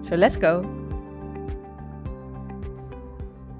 So 0.00 0.16
let's 0.16 0.36
go! 0.36 0.64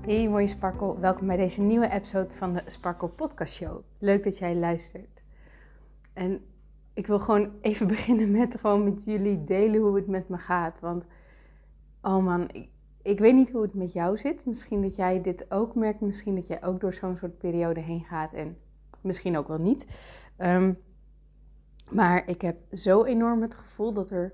Hey 0.01 0.29
mooie 0.29 0.47
Sparkle, 0.47 0.99
welkom 0.99 1.27
bij 1.27 1.37
deze 1.37 1.61
nieuwe 1.61 1.91
episode 1.91 2.35
van 2.35 2.53
de 2.53 2.63
Sparkle 2.67 3.09
Podcast 3.09 3.55
Show. 3.55 3.81
Leuk 3.99 4.25
dat 4.25 4.39
jij 4.39 4.57
luistert. 4.57 5.23
En 6.13 6.41
ik 6.95 7.07
wil 7.07 7.19
gewoon 7.19 7.53
even 7.61 7.87
beginnen 7.97 8.31
met 8.31 8.57
gewoon 8.61 8.85
met 8.85 9.05
jullie 9.05 9.45
delen 9.45 9.81
hoe 9.81 9.97
het 9.97 10.07
met 10.07 10.29
me 10.29 10.39
gaat. 10.39 10.81
Want, 10.81 11.07
oh 12.03 12.25
man, 12.25 12.49
ik, 12.53 12.69
ik 13.03 13.19
weet 13.19 13.35
niet 13.35 13.51
hoe 13.51 13.63
het 13.63 13.75
met 13.75 13.93
jou 13.93 14.17
zit. 14.17 14.47
Misschien 14.47 14.83
dat 14.83 14.97
jij 14.97 15.23
dit 15.23 15.51
ook 15.51 15.75
merkt. 15.75 16.01
Misschien 16.01 16.35
dat 16.35 16.47
jij 16.47 16.65
ook 16.65 16.81
door 16.81 16.93
zo'n 16.93 17.17
soort 17.17 17.39
periode 17.39 17.81
heen 17.81 18.05
gaat. 18.05 18.33
En 18.33 18.59
misschien 19.01 19.37
ook 19.37 19.49
wel 19.49 19.61
niet. 19.61 19.87
Ehm, 20.37 20.75
maar 21.91 22.29
ik 22.29 22.41
heb 22.41 22.57
zo 22.73 23.05
enorm 23.05 23.43
het 23.43 23.55
gevoel 23.55 23.93
dat 23.93 24.11
er 24.11 24.33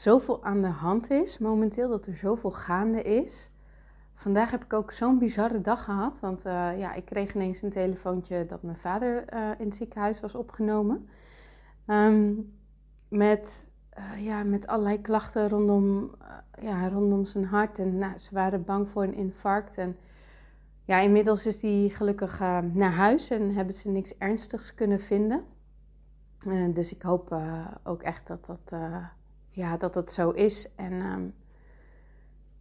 zoveel 0.00 0.44
aan 0.44 0.60
de 0.60 0.66
hand 0.66 1.10
is 1.10 1.38
momenteel. 1.38 1.88
Dat 1.88 2.06
er 2.06 2.16
zoveel 2.16 2.50
gaande 2.50 3.02
is. 3.02 3.50
Vandaag 4.14 4.50
heb 4.50 4.64
ik 4.64 4.72
ook 4.72 4.90
zo'n 4.90 5.18
bizarre 5.18 5.60
dag 5.60 5.84
gehad. 5.84 6.20
Want 6.20 6.46
uh, 6.46 6.78
ja, 6.78 6.92
ik 6.92 7.04
kreeg 7.04 7.34
ineens 7.34 7.62
een 7.62 7.70
telefoontje 7.70 8.46
dat 8.46 8.62
mijn 8.62 8.76
vader 8.76 9.34
uh, 9.34 9.50
in 9.58 9.64
het 9.64 9.74
ziekenhuis 9.74 10.20
was 10.20 10.34
opgenomen. 10.34 11.08
Um, 11.86 12.52
met, 13.08 13.70
uh, 13.98 14.24
ja, 14.24 14.42
met 14.42 14.66
allerlei 14.66 15.00
klachten 15.00 15.48
rondom, 15.48 16.14
ja, 16.60 16.88
rondom 16.88 17.24
zijn 17.24 17.44
hart. 17.44 17.78
En 17.78 17.98
nou, 17.98 18.18
ze 18.18 18.34
waren 18.34 18.64
bang 18.64 18.88
voor 18.88 19.02
een 19.02 19.14
infarct. 19.14 19.76
En 19.76 19.96
ja, 20.84 20.98
inmiddels 20.98 21.46
is 21.46 21.62
hij 21.62 21.88
gelukkig 21.92 22.38
naar 22.72 22.92
huis 22.92 23.30
en 23.30 23.54
hebben 23.54 23.74
ze 23.74 23.88
niks 23.88 24.18
ernstigs 24.18 24.74
kunnen 24.74 25.00
vinden. 25.00 25.44
Dus 26.72 26.94
ik 26.94 27.02
hoop 27.02 27.40
ook 27.84 28.02
echt 28.02 28.26
dat 28.26 28.46
dat, 28.46 28.72
ja, 29.50 29.76
dat 29.76 29.94
dat 29.94 30.12
zo 30.12 30.30
is. 30.30 30.74
En 30.74 30.92
um, 30.92 31.34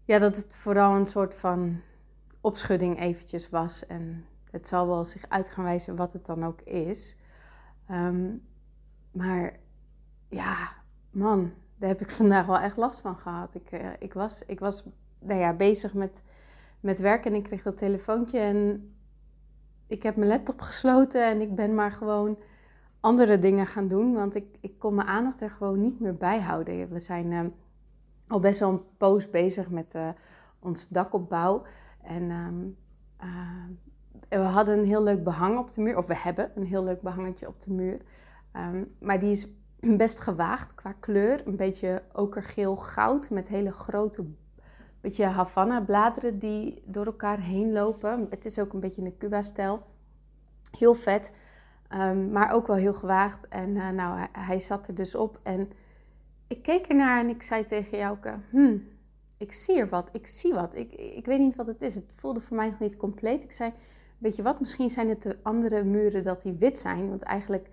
ja, 0.03 0.19
dat 0.19 0.35
het 0.35 0.55
vooral 0.55 0.95
een 0.95 1.05
soort 1.05 1.35
van 1.35 1.81
opschudding 2.41 2.99
eventjes 2.99 3.49
was. 3.49 3.85
En 3.85 4.25
het 4.51 4.67
zal 4.67 4.87
wel 4.87 5.05
zich 5.05 5.29
uit 5.29 5.49
gaan 5.49 5.63
wijzen 5.63 5.95
wat 5.95 6.13
het 6.13 6.25
dan 6.25 6.43
ook 6.43 6.61
is. 6.61 7.17
Um, 7.91 8.47
maar 9.11 9.59
ja, 10.29 10.73
man, 11.11 11.53
daar 11.77 11.89
heb 11.89 12.01
ik 12.01 12.11
vandaag 12.21 12.45
wel 12.45 12.59
echt 12.59 12.77
last 12.77 12.99
van 12.99 13.15
gehad. 13.15 13.55
Ik, 13.55 13.71
ik 13.99 14.13
was, 14.13 14.43
ik 14.45 14.59
was 14.59 14.83
nou 15.19 15.39
ja, 15.39 15.53
bezig 15.53 15.93
met 15.93 16.21
met 16.79 16.99
werk 16.99 17.25
en 17.25 17.33
ik 17.33 17.43
kreeg 17.43 17.63
dat 17.63 17.77
telefoontje 17.77 18.39
en 18.39 18.93
ik 19.87 20.03
heb 20.03 20.15
mijn 20.15 20.29
laptop 20.29 20.61
gesloten 20.61 21.27
en 21.27 21.41
ik 21.41 21.55
ben 21.55 21.75
maar 21.75 21.91
gewoon 21.91 22.37
andere 22.99 23.39
dingen 23.39 23.67
gaan 23.67 23.87
doen, 23.87 24.13
want 24.13 24.35
ik, 24.35 24.45
ik 24.59 24.79
kon 24.79 24.95
mijn 24.95 25.07
aandacht 25.07 25.41
er 25.41 25.49
gewoon 25.49 25.81
niet 25.81 25.99
meer 25.99 26.15
bij 26.15 26.39
houden. 26.39 26.89
We 26.89 26.99
zijn 26.99 27.31
uh, 27.31 27.41
al 28.27 28.39
best 28.39 28.59
wel 28.59 28.69
een 28.69 28.83
poos 28.97 29.29
bezig 29.29 29.69
met 29.69 29.93
uh, 29.95 30.09
ons 30.59 30.87
dakopbouw 30.87 31.63
en 32.03 32.23
uh, 32.23 33.65
we 34.29 34.37
hadden 34.37 34.77
een 34.77 34.85
heel 34.85 35.03
leuk 35.03 35.23
behang 35.23 35.57
op 35.57 35.73
de 35.73 35.81
muur, 35.81 35.97
of 35.97 36.05
we 36.05 36.15
hebben 36.15 36.51
een 36.55 36.65
heel 36.65 36.83
leuk 36.83 37.01
behangetje 37.01 37.47
op 37.47 37.61
de 37.61 37.71
muur, 37.71 38.01
um, 38.55 38.95
maar 38.99 39.19
die 39.19 39.31
is 39.31 39.47
best 40.03 40.21
gewaagd 40.21 40.75
qua 40.75 40.93
kleur, 40.99 41.47
een 41.47 41.55
beetje 41.55 42.03
okergeel 42.13 42.75
goud 42.75 43.29
met 43.29 43.47
hele 43.47 43.71
grote 43.71 44.25
beetje 45.01 45.25
Havana-bladeren 45.25 46.39
die 46.39 46.83
door 46.85 47.05
elkaar 47.05 47.39
heen 47.39 47.71
lopen. 47.71 48.27
Het 48.29 48.45
is 48.45 48.59
ook 48.59 48.73
een 48.73 48.79
beetje 48.79 49.01
een 49.01 49.17
Cuba-stijl. 49.17 49.83
Heel 50.77 50.93
vet, 50.93 51.31
um, 51.93 52.31
maar 52.31 52.51
ook 52.51 52.67
wel 52.67 52.75
heel 52.75 52.93
gewaagd. 52.93 53.47
En 53.47 53.69
uh, 53.69 53.89
nou, 53.89 54.27
hij, 54.31 54.59
zat 54.59 54.87
er 54.87 54.95
dus 54.95 55.15
op. 55.15 55.39
En 55.43 55.71
ik 56.47 56.61
keek 56.61 56.87
ernaar 56.87 57.19
en 57.19 57.29
ik 57.29 57.43
zei 57.43 57.63
tegen 57.63 57.97
Jouke... 57.97 58.33
Hmm, 58.49 58.87
ik 59.37 59.51
zie 59.51 59.79
er 59.79 59.89
wat, 59.89 60.09
ik 60.13 60.27
zie 60.27 60.53
wat. 60.53 60.75
Ik, 60.75 60.95
ik 60.95 61.25
weet 61.25 61.39
niet 61.39 61.55
wat 61.55 61.67
het 61.67 61.81
is. 61.81 61.95
Het 61.95 62.11
voelde 62.15 62.39
voor 62.39 62.57
mij 62.57 62.69
nog 62.69 62.79
niet 62.79 62.97
compleet. 62.97 63.43
Ik 63.43 63.51
zei, 63.51 63.73
weet 64.17 64.35
je 64.35 64.43
wat, 64.43 64.59
misschien 64.59 64.89
zijn 64.89 65.09
het 65.09 65.21
de 65.21 65.37
andere 65.41 65.83
muren 65.83 66.23
dat 66.23 66.41
die 66.41 66.53
wit 66.53 66.79
zijn. 66.79 67.09
Want 67.09 67.21
eigenlijk 67.21 67.69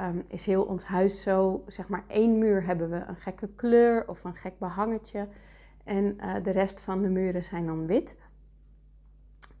um, 0.00 0.24
is 0.28 0.46
heel 0.46 0.62
ons 0.62 0.84
huis 0.84 1.22
zo, 1.22 1.64
zeg 1.66 1.88
maar 1.88 2.04
één 2.06 2.38
muur 2.38 2.64
hebben 2.66 2.90
we 2.90 3.04
een 3.06 3.16
gekke 3.16 3.48
kleur 3.56 4.08
of 4.08 4.24
een 4.24 4.34
gek 4.34 4.58
behangetje... 4.58 5.28
En 5.84 6.16
uh, 6.20 6.34
de 6.42 6.50
rest 6.50 6.80
van 6.80 7.02
de 7.02 7.08
muren 7.08 7.44
zijn 7.44 7.66
dan 7.66 7.86
wit. 7.86 8.16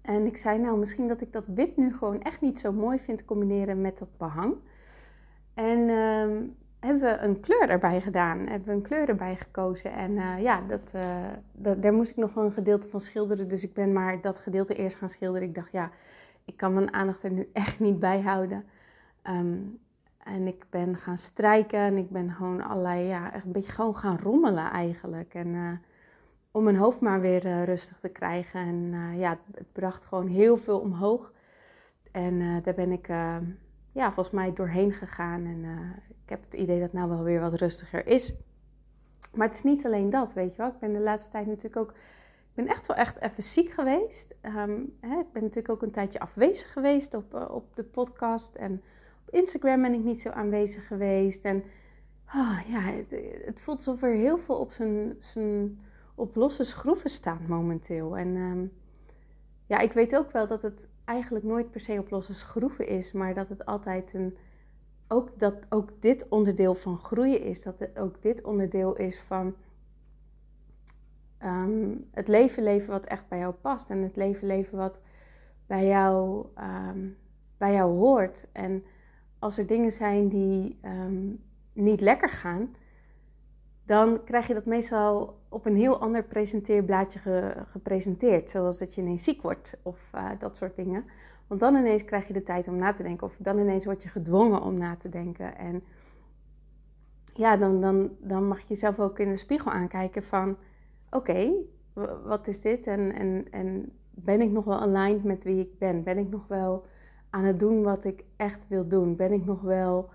En 0.04 0.26
ik 0.26 0.36
zei, 0.36 0.58
nou, 0.58 0.78
misschien 0.78 1.08
dat 1.08 1.20
ik 1.20 1.32
dat 1.32 1.46
wit 1.46 1.76
nu 1.76 1.94
gewoon 1.94 2.22
echt 2.22 2.40
niet 2.40 2.58
zo 2.58 2.72
mooi 2.72 2.98
vind 2.98 3.24
combineren 3.24 3.80
met 3.80 3.98
dat 3.98 4.16
behang. 4.16 4.54
En 5.54 5.78
uh, 5.78 6.50
hebben 6.80 7.02
we 7.02 7.16
een 7.18 7.40
kleur 7.40 7.68
erbij 7.68 8.00
gedaan, 8.00 8.38
hebben 8.38 8.68
we 8.68 8.74
een 8.74 8.82
kleur 8.82 9.08
erbij 9.08 9.36
gekozen. 9.36 9.92
En 9.92 10.10
uh, 10.10 10.42
ja, 10.42 10.60
dat, 10.60 10.90
dat, 11.52 11.82
daar 11.82 11.92
moest 11.92 12.10
ik 12.10 12.16
nog 12.16 12.34
wel 12.34 12.44
een 12.44 12.52
gedeelte 12.52 12.88
van 12.88 13.00
schilderen. 13.00 13.48
Dus 13.48 13.62
ik 13.62 13.74
ben 13.74 13.92
maar 13.92 14.20
dat 14.20 14.38
gedeelte 14.38 14.74
eerst 14.74 14.96
gaan 14.96 15.08
schilderen. 15.08 15.48
Ik 15.48 15.54
dacht, 15.54 15.72
ja, 15.72 15.90
ik 16.44 16.56
kan 16.56 16.74
mijn 16.74 16.92
aandacht 16.92 17.22
er 17.22 17.30
nu 17.30 17.48
echt 17.52 17.80
niet 17.80 17.98
bij 17.98 18.20
houden. 18.20 18.64
Um, 19.22 19.78
en 20.18 20.46
ik 20.46 20.64
ben 20.70 20.96
gaan 20.96 21.18
strijken 21.18 21.78
en 21.78 21.96
ik 21.96 22.10
ben 22.10 22.30
gewoon 22.30 22.62
allerlei, 22.62 23.06
ja, 23.06 23.32
echt 23.32 23.44
een 23.44 23.52
beetje 23.52 23.72
gewoon 23.72 23.96
gaan 23.96 24.18
rommelen 24.18 24.70
eigenlijk. 24.70 25.34
En 25.34 25.80
om 26.54 26.64
mijn 26.64 26.76
hoofd 26.76 27.00
maar 27.00 27.20
weer 27.20 27.46
uh, 27.46 27.64
rustig 27.64 27.98
te 27.98 28.08
krijgen. 28.08 28.60
En 28.60 28.92
uh, 28.92 29.18
ja, 29.18 29.38
het 29.54 29.72
bracht 29.72 30.04
gewoon 30.04 30.26
heel 30.26 30.56
veel 30.56 30.78
omhoog. 30.78 31.32
En 32.12 32.34
uh, 32.34 32.62
daar 32.62 32.74
ben 32.74 32.92
ik 32.92 33.06
ja, 33.92 34.12
volgens 34.12 34.30
mij 34.30 34.52
doorheen 34.52 34.92
gegaan. 34.92 35.44
En 35.44 35.64
ik 36.22 36.28
heb 36.28 36.44
het 36.44 36.54
idee 36.54 36.80
dat 36.80 36.84
het 36.84 36.92
nou 36.92 37.08
wel 37.08 37.22
weer 37.22 37.40
wat 37.40 37.54
rustiger 37.54 38.06
is. 38.06 38.34
Maar 39.34 39.46
het 39.46 39.56
is 39.56 39.62
niet 39.62 39.84
alleen 39.84 40.10
dat, 40.10 40.32
weet 40.32 40.50
je 40.50 40.56
wel. 40.56 40.68
Ik 40.70 40.78
ben 40.78 40.92
de 40.92 41.00
laatste 41.00 41.30
tijd 41.30 41.46
natuurlijk 41.46 41.76
ook... 41.76 41.90
Ik 41.90 42.54
ben 42.54 42.66
echt 42.66 42.86
wel 42.86 42.96
echt 42.96 43.20
even 43.20 43.42
ziek 43.42 43.70
geweest. 43.70 44.34
Um, 44.42 44.96
hè, 45.00 45.18
ik 45.18 45.32
ben 45.32 45.42
natuurlijk 45.42 45.68
ook 45.68 45.82
een 45.82 45.90
tijdje 45.90 46.20
afwezig 46.20 46.72
geweest 46.72 47.14
op, 47.14 47.48
op 47.50 47.76
de 47.76 47.84
podcast. 47.84 48.54
En 48.54 48.82
op 49.26 49.34
Instagram 49.34 49.82
ben 49.82 49.94
ik 49.94 50.04
niet 50.04 50.20
zo 50.20 50.28
aanwezig 50.28 50.86
geweest. 50.86 51.44
En 51.44 51.64
oh, 52.34 52.60
ja, 52.68 52.80
het, 52.80 53.14
het 53.44 53.60
voelt 53.60 53.78
alsof 53.78 54.02
er 54.02 54.12
heel 54.12 54.38
veel 54.38 54.56
op 54.56 54.72
zijn... 54.72 55.16
op 56.14 56.34
losse 56.34 56.64
schroeven 56.64 57.10
staan 57.10 57.40
momenteel. 57.48 58.16
En 58.16 58.36
um, 58.36 58.72
ja, 59.66 59.78
ik 59.78 59.92
weet 59.92 60.16
ook 60.16 60.30
wel 60.30 60.46
dat 60.46 60.62
het 60.62 60.88
eigenlijk 61.04 61.44
nooit 61.44 61.70
per 61.70 61.80
se 61.80 61.98
op 61.98 62.10
losse 62.10 62.34
schroeven 62.34 62.88
is, 62.88 63.12
maar 63.12 63.34
dat 63.34 63.48
het 63.48 63.66
altijd 63.66 64.14
een. 64.14 64.36
Ook 65.08 65.38
dat 65.38 65.66
ook 65.68 65.90
dit 66.00 66.28
onderdeel 66.28 66.74
van 66.74 66.98
groeien 66.98 67.40
is. 67.42 67.62
Dat 67.62 67.78
het 67.78 67.98
ook 67.98 68.22
dit 68.22 68.42
onderdeel 68.42 68.96
is 68.96 69.20
van 69.20 69.54
um, 71.44 72.08
het 72.10 72.28
leven 72.28 72.62
leven 72.62 72.90
wat 72.90 73.04
echt 73.04 73.28
bij 73.28 73.38
jou 73.38 73.54
past. 73.54 73.90
En 73.90 74.02
het 74.02 74.16
leven 74.16 74.46
leven 74.46 74.78
wat 74.78 75.00
bij 75.66 75.86
jou, 75.86 76.46
um, 76.88 77.16
bij 77.56 77.72
jou 77.72 77.92
hoort. 77.92 78.46
En 78.52 78.84
als 79.38 79.58
er 79.58 79.66
dingen 79.66 79.92
zijn 79.92 80.28
die 80.28 80.78
niet 81.72 82.00
lekker 82.00 82.28
gaan, 82.28 82.74
dan 83.84 84.24
krijg 84.24 84.46
je 84.46 84.54
dat 84.54 84.66
meestal 84.66 85.38
op 85.48 85.66
een 85.66 85.76
heel 85.76 86.00
ander 86.00 86.24
presenteerblaadje 86.24 87.18
ge, 87.18 87.54
gepresenteerd. 87.66 88.50
Zoals 88.50 88.78
dat 88.78 88.94
je 88.94 89.00
ineens 89.00 89.24
ziek 89.24 89.42
wordt 89.42 89.76
of 89.82 90.10
uh, 90.14 90.30
dat 90.38 90.56
soort 90.56 90.76
dingen. 90.76 91.04
Want 91.46 91.60
dan 91.60 91.74
ineens 91.74 92.04
krijg 92.04 92.26
je 92.26 92.32
de 92.32 92.42
tijd 92.42 92.68
om 92.68 92.76
na 92.76 92.92
te 92.92 93.02
denken. 93.02 93.26
Of 93.26 93.36
dan 93.38 93.58
ineens 93.58 93.84
word 93.84 94.02
je 94.02 94.08
gedwongen 94.08 94.62
om 94.62 94.78
na 94.78 94.96
te 94.96 95.08
denken. 95.08 95.56
En 95.56 95.82
ja, 97.34 97.56
dan, 97.56 97.80
dan, 97.80 98.10
dan 98.20 98.46
mag 98.48 98.60
je 98.60 98.66
jezelf 98.68 98.98
ook 98.98 99.18
in 99.18 99.28
de 99.28 99.36
spiegel 99.36 99.70
aankijken 99.70 100.22
van... 100.22 100.56
Oké, 101.10 101.52
wat 102.24 102.48
is 102.48 102.60
dit? 102.60 102.86
En, 102.86 103.14
en, 103.14 103.46
en 103.50 103.92
ben 104.10 104.40
ik 104.40 104.50
nog 104.50 104.64
wel 104.64 104.80
aligned 104.80 105.24
met 105.24 105.44
wie 105.44 105.60
ik 105.60 105.78
ben? 105.78 106.02
Ben 106.02 106.18
ik 106.18 106.30
nog 106.30 106.46
wel 106.46 106.84
aan 107.30 107.44
het 107.44 107.58
doen 107.58 107.82
wat 107.82 108.04
ik 108.04 108.24
echt 108.36 108.68
wil 108.68 108.88
doen? 108.88 109.16
Ben 109.16 109.32
ik 109.32 109.44
nog 109.44 109.60
wel 109.60 110.10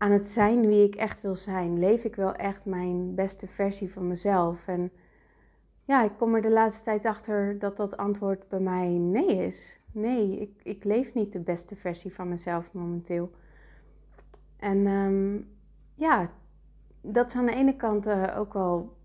aan 0.00 0.10
het 0.10 0.26
zijn 0.26 0.66
wie 0.66 0.84
ik 0.84 0.94
echt 0.94 1.20
wil 1.20 1.34
zijn? 1.34 1.78
Leef 1.78 2.04
ik 2.04 2.16
wel 2.16 2.34
echt 2.34 2.66
mijn 2.66 3.14
beste 3.14 3.46
versie 3.46 3.92
van 3.92 4.08
mezelf? 4.08 4.66
En 4.66 4.92
ja, 5.84 6.02
ik 6.02 6.12
kom 6.18 6.34
er 6.34 6.40
de 6.40 6.50
laatste 6.50 6.84
tijd 6.84 7.04
achter 7.04 7.58
dat 7.58 7.76
dat 7.76 7.96
antwoord 7.96 8.48
bij 8.48 8.60
mij 8.60 8.88
nee 8.88 9.26
is. 9.26 9.80
Nee, 9.92 10.40
ik, 10.40 10.60
ik 10.62 10.84
leef 10.84 11.14
niet 11.14 11.32
de 11.32 11.40
beste 11.40 11.76
versie 11.76 12.14
van 12.14 12.28
mezelf 12.28 12.72
momenteel. 12.72 13.30
En 14.56 14.86
um, 14.86 15.48
ja, 15.94 16.30
dat 17.00 17.26
is 17.26 17.36
aan 17.36 17.46
de 17.46 17.54
ene 17.54 17.76
kant 17.76 18.06
uh, 18.06 18.34
ook 18.38 18.52
wel 18.52 18.96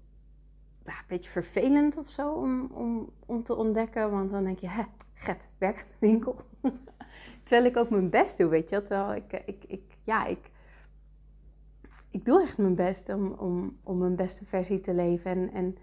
een 0.83 0.93
beetje 1.07 1.29
vervelend 1.29 1.97
of 1.97 2.09
zo 2.09 2.31
om, 2.31 2.71
om, 2.71 3.09
om 3.25 3.43
te 3.43 3.55
ontdekken. 3.55 4.11
Want 4.11 4.29
dan 4.29 4.43
denk 4.43 4.59
je, 4.59 4.69
hè, 4.69 4.83
get, 5.13 5.49
werk 5.57 5.77
in 5.79 5.85
de 5.99 6.07
winkel. 6.07 6.35
Terwijl 7.43 7.65
ik 7.69 7.77
ook 7.77 7.89
mijn 7.89 8.09
best 8.09 8.37
doe, 8.37 8.49
weet 8.49 8.69
je. 8.69 8.81
Terwijl 8.81 9.15
ik, 9.15 9.41
ik, 9.45 9.63
ik, 9.67 9.83
ja, 10.01 10.25
ik, 10.25 10.53
ik 12.15 12.25
doe 12.25 12.41
echt 12.41 12.57
mijn 12.57 12.75
best 12.75 13.09
om, 13.09 13.35
om, 13.37 13.77
om 13.83 13.97
mijn 13.97 14.15
beste 14.15 14.45
versie 14.45 14.79
te 14.79 14.93
leven. 14.93 15.31
En, 15.31 15.51
en 15.53 15.77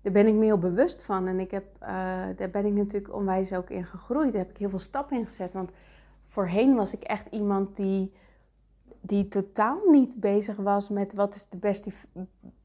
daar 0.00 0.12
ben 0.12 0.26
ik 0.26 0.34
me 0.34 0.44
heel 0.44 0.58
bewust 0.58 1.02
van. 1.02 1.26
En 1.26 1.40
ik 1.40 1.50
heb, 1.50 1.64
uh, 1.82 1.88
daar 2.36 2.50
ben 2.50 2.66
ik 2.66 2.72
natuurlijk 2.72 3.14
onwijs 3.14 3.52
ook 3.52 3.70
in 3.70 3.84
gegroeid. 3.84 4.32
Daar 4.32 4.42
heb 4.42 4.50
ik 4.50 4.56
heel 4.56 4.68
veel 4.68 4.78
stappen 4.78 5.18
in 5.18 5.26
gezet. 5.26 5.52
Want 5.52 5.70
voorheen 6.22 6.74
was 6.74 6.92
ik 6.92 7.02
echt 7.02 7.26
iemand 7.26 7.76
die, 7.76 8.12
die 9.00 9.28
totaal 9.28 9.80
niet 9.90 10.20
bezig 10.20 10.56
was 10.56 10.88
met 10.88 11.14
wat 11.14 11.34
is 11.34 11.48
de 11.48 11.56
beste, 11.56 11.90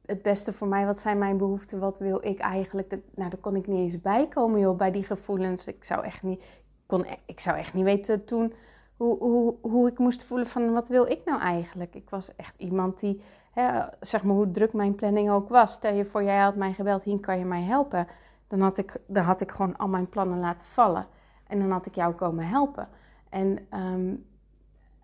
het 0.05 0.21
beste 0.21 0.53
voor 0.53 0.67
mij, 0.67 0.85
wat 0.85 0.99
zijn 0.99 1.17
mijn 1.17 1.37
behoeften, 1.37 1.79
wat 1.79 1.99
wil 1.99 2.25
ik 2.25 2.39
eigenlijk. 2.39 2.89
nou, 2.89 3.29
daar 3.29 3.39
kon 3.39 3.55
ik 3.55 3.67
niet 3.67 3.79
eens 3.79 4.01
bij 4.01 4.27
komen 4.27 4.59
joh, 4.59 4.77
bij 4.77 4.91
die 4.91 5.03
gevoelens. 5.03 5.67
Ik 5.67 5.83
zou 5.83 6.03
echt 6.03 6.23
niet, 6.23 6.45
kon, 6.85 7.05
ik 7.25 7.39
zou 7.39 7.57
echt 7.57 7.73
niet 7.73 7.83
weten 7.83 8.25
toen 8.25 8.53
hoe, 8.97 9.17
hoe, 9.17 9.55
hoe 9.61 9.87
ik 9.87 9.97
moest 9.97 10.23
voelen 10.23 10.47
van 10.47 10.73
wat 10.73 10.87
wil 10.87 11.05
ik 11.05 11.21
nou 11.25 11.41
eigenlijk. 11.41 11.95
Ik 11.95 12.09
was 12.09 12.35
echt 12.35 12.55
iemand 12.57 12.99
die, 12.99 13.21
hè, 13.51 13.81
zeg 13.99 14.23
maar 14.23 14.35
hoe 14.35 14.51
druk 14.51 14.73
mijn 14.73 14.95
planning 14.95 15.29
ook 15.29 15.49
was. 15.49 15.73
Stel 15.73 15.93
je 15.93 16.05
voor, 16.05 16.23
jij 16.23 16.37
had 16.37 16.55
mij 16.55 16.73
gebeld, 16.73 17.03
hier 17.03 17.19
kan 17.19 17.39
je 17.39 17.45
mij 17.45 17.61
helpen. 17.61 18.07
Dan 18.47 18.61
had, 18.61 18.77
ik, 18.77 18.97
dan 19.07 19.23
had 19.23 19.41
ik 19.41 19.51
gewoon 19.51 19.77
al 19.77 19.87
mijn 19.87 20.09
plannen 20.09 20.39
laten 20.39 20.65
vallen. 20.65 21.07
En 21.47 21.59
dan 21.59 21.71
had 21.71 21.85
ik 21.85 21.95
jou 21.95 22.13
komen 22.13 22.47
helpen. 22.47 22.87
En, 23.29 23.57
ehm, 23.69 24.15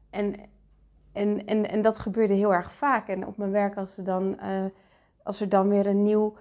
en, 0.10 0.36
en, 1.14 1.70
en, 1.70 1.82
dat 1.82 2.00
gebeurde 2.00 2.34
heel 2.34 2.54
erg 2.54 2.72
vaak. 2.72 3.08
En 3.08 3.28
op 3.28 3.38
mijn 3.38 3.52
werk, 3.52 3.78
als 3.78 3.98
er 3.98 4.04
dan, 4.04 4.40
uh, 4.44 4.66
als 5.24 5.42
er 5.42 5.50
dan 5.50 5.70
weer 5.70 5.88
een 5.88 6.04
nieuw 6.04 6.34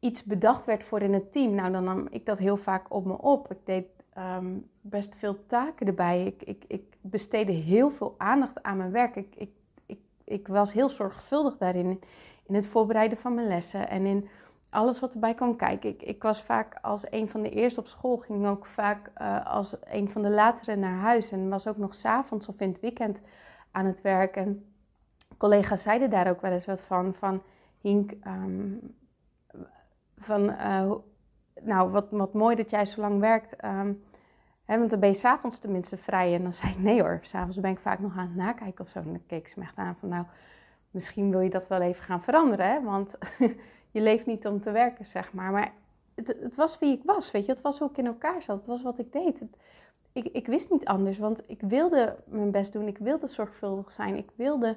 iets 0.00 0.24
bedacht 0.24 0.64
werd 0.64 0.84
voor 0.84 1.00
in 1.00 1.12
het 1.12 1.32
team, 1.32 1.54
nou 1.54 1.72
dan 1.72 1.84
nam 1.84 2.06
ik 2.10 2.26
dat 2.26 2.38
heel 2.38 2.56
vaak 2.56 2.94
op 2.94 3.04
me 3.04 3.18
op. 3.18 3.50
Ik 3.50 3.58
deed 3.64 3.86
Ehm, 4.16 4.58
best 4.80 5.16
veel 5.16 5.46
taken 5.46 5.86
erbij. 5.86 6.24
Ik, 6.24 6.42
ik, 6.42 6.64
ik 6.66 6.96
besteedde 7.00 7.52
heel 7.52 7.90
veel 7.90 8.14
aandacht 8.18 8.62
aan 8.62 8.76
mijn 8.76 8.90
werk. 8.90 9.16
Ik, 9.16 9.34
ik, 9.36 9.50
ik, 9.86 9.98
ik 10.24 10.48
was 10.48 10.72
heel 10.72 10.88
zorgvuldig 10.88 11.56
daarin. 11.56 12.00
In 12.46 12.54
het 12.54 12.66
voorbereiden 12.66 13.18
van 13.18 13.34
mijn 13.34 13.46
lessen 13.46 13.88
en 13.88 14.06
in 14.06 14.28
alles 14.70 15.00
wat 15.00 15.14
erbij 15.14 15.34
kwam 15.34 15.56
kijken. 15.56 15.90
Ik, 15.90 16.02
ik 16.02 16.22
was 16.22 16.42
vaak 16.42 16.78
als 16.82 17.10
een 17.10 17.28
van 17.28 17.42
de 17.42 17.50
eerste 17.50 17.80
op 17.80 17.86
school, 17.86 18.16
ging 18.16 18.46
ook 18.46 18.66
vaak 18.66 19.10
uh, 19.18 19.46
als 19.46 19.76
een 19.84 20.10
van 20.10 20.22
de 20.22 20.30
latere 20.30 20.76
naar 20.76 20.98
huis. 20.98 21.30
En 21.30 21.48
was 21.48 21.66
ook 21.66 21.76
nog 21.76 21.94
s'avonds 21.94 22.48
of 22.48 22.60
in 22.60 22.68
het 22.68 22.80
weekend 22.80 23.20
aan 23.70 23.86
het 23.86 24.00
werk. 24.00 24.36
En 24.36 24.74
collega's 25.36 25.82
zeiden 25.82 26.10
daar 26.10 26.30
ook 26.30 26.40
wel 26.40 26.52
eens 26.52 26.66
wat 26.66 26.82
van. 26.82 27.14
Van 27.14 27.42
Hink, 27.80 28.12
um, 28.26 28.94
van 30.16 30.50
uh, 30.50 30.92
nou, 31.62 31.90
wat, 31.90 32.06
wat 32.10 32.32
mooi 32.32 32.56
dat 32.56 32.70
jij 32.70 32.84
zo 32.84 33.00
lang 33.00 33.20
werkt. 33.20 33.64
Um, 33.64 34.04
hè, 34.64 34.78
want 34.78 34.90
dan 34.90 35.00
ben 35.00 35.08
je 35.08 35.14
s'avonds 35.14 35.58
tenminste 35.58 35.96
vrij. 35.96 36.34
En 36.34 36.42
dan 36.42 36.52
zei 36.52 36.72
ik, 36.72 36.78
nee 36.78 37.00
hoor, 37.00 37.18
s'avonds 37.22 37.60
ben 37.60 37.70
ik 37.70 37.78
vaak 37.78 37.98
nog 37.98 38.16
aan 38.16 38.26
het 38.26 38.36
nakijken 38.36 38.84
of 38.84 38.90
zo. 38.90 38.98
En 38.98 39.04
dan 39.04 39.22
keek 39.26 39.48
ze 39.48 39.58
me 39.58 39.64
echt 39.64 39.76
aan 39.76 39.96
van, 40.00 40.08
nou, 40.08 40.24
misschien 40.90 41.30
wil 41.30 41.40
je 41.40 41.50
dat 41.50 41.68
wel 41.68 41.80
even 41.80 42.02
gaan 42.04 42.22
veranderen. 42.22 42.66
Hè? 42.66 42.82
Want 42.82 43.18
je 43.90 44.00
leeft 44.00 44.26
niet 44.26 44.46
om 44.46 44.60
te 44.60 44.70
werken, 44.70 45.04
zeg 45.04 45.32
maar. 45.32 45.52
Maar 45.52 45.72
het, 46.14 46.26
het, 46.40 46.54
was 46.54 46.78
wie 46.78 46.92
ik 46.92 47.02
was, 47.04 47.30
weet 47.30 47.46
je. 47.46 47.52
Het 47.52 47.60
was 47.60 47.78
hoe 47.78 47.90
ik 47.90 47.98
in 47.98 48.06
elkaar 48.06 48.42
zat. 48.42 48.56
Het 48.56 48.66
was 48.66 48.82
wat 48.82 48.98
ik 48.98 49.12
deed. 49.12 49.42
ik, 50.12 50.26
ik 50.26 50.46
wist 50.46 50.70
niet 50.70 50.84
anders, 50.84 51.18
want 51.18 51.42
ik 51.46 51.60
wilde 51.60 52.16
mijn 52.24 52.50
best 52.50 52.72
doen. 52.72 52.86
Ik 52.86 52.98
wilde 52.98 53.26
zorgvuldig 53.26 53.90
zijn. 53.90 54.16
Ik 54.16 54.30
wilde 54.34 54.76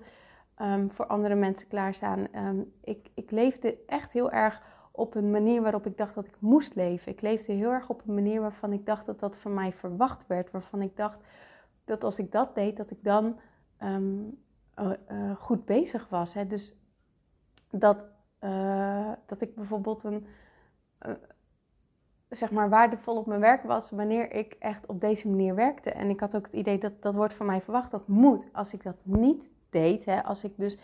um, 0.61 0.91
voor 0.91 1.05
andere 1.05 1.35
mensen 1.35 1.67
klaarstaan. 1.67 2.27
Um, 2.35 2.73
ik, 2.83 3.09
ik 3.13 3.31
leefde 3.31 3.77
echt 3.87 4.13
heel 4.13 4.31
erg 4.31 4.61
op 4.99 5.15
een 5.15 5.31
manier 5.31 5.61
waarop 5.61 5.85
ik 5.85 5.97
dacht 5.97 6.15
dat 6.15 6.25
ik 6.25 6.35
moest 6.39 6.75
leven. 6.75 7.11
Ik 7.11 7.21
leefde 7.21 7.53
heel 7.53 7.71
erg 7.71 7.89
op 7.89 8.01
een 8.07 8.13
manier 8.13 8.41
waarvan 8.41 8.73
ik 8.73 8.85
dacht 8.85 9.05
dat 9.05 9.19
dat 9.19 9.37
van 9.37 9.53
mij 9.53 9.71
verwacht 9.71 10.27
werd. 10.27 10.51
Waarvan 10.51 10.81
ik 10.81 10.95
dacht 10.95 11.19
dat 11.85 12.03
als 12.03 12.19
ik 12.19 12.31
dat 12.31 12.55
deed, 12.55 12.77
dat 12.77 12.91
ik 12.91 13.03
dan 13.03 13.39
ehm, 13.77 14.19
eh, 14.73 14.91
eh, 15.07 15.35
goed 15.37 15.65
bezig 15.65 16.07
was. 16.09 16.33
Hè. 16.33 16.47
Dus 16.47 16.75
dat, 17.69 18.05
uh, 18.43 19.11
dat 19.25 19.41
ik 19.41 19.55
bijvoorbeeld 19.55 20.03
een, 20.03 20.25
zeg 22.29 22.51
maar 22.51 22.69
waardevol 22.69 23.17
op 23.17 23.25
mijn 23.25 23.39
werk 23.39 23.63
was 23.63 23.89
wanneer 23.89 24.33
ik 24.33 24.55
echt 24.59 24.85
op 24.85 25.01
deze 25.01 25.29
manier 25.29 25.55
werkte. 25.55 25.91
En 25.91 26.09
ik 26.09 26.19
had 26.19 26.35
ook 26.35 26.45
het 26.45 26.53
idee 26.53 26.77
dat 26.77 27.01
dat 27.01 27.15
wordt 27.15 27.33
van 27.33 27.45
mij 27.45 27.61
verwacht, 27.61 27.91
dat 27.91 28.07
moet. 28.07 28.47
Als 28.51 28.73
ik 28.73 28.83
dat 28.83 28.95
niet 29.03 29.49
deed, 29.69 30.05
hè, 30.05 30.23
als 30.23 30.43
ik 30.43 30.53
dus... 30.55 30.77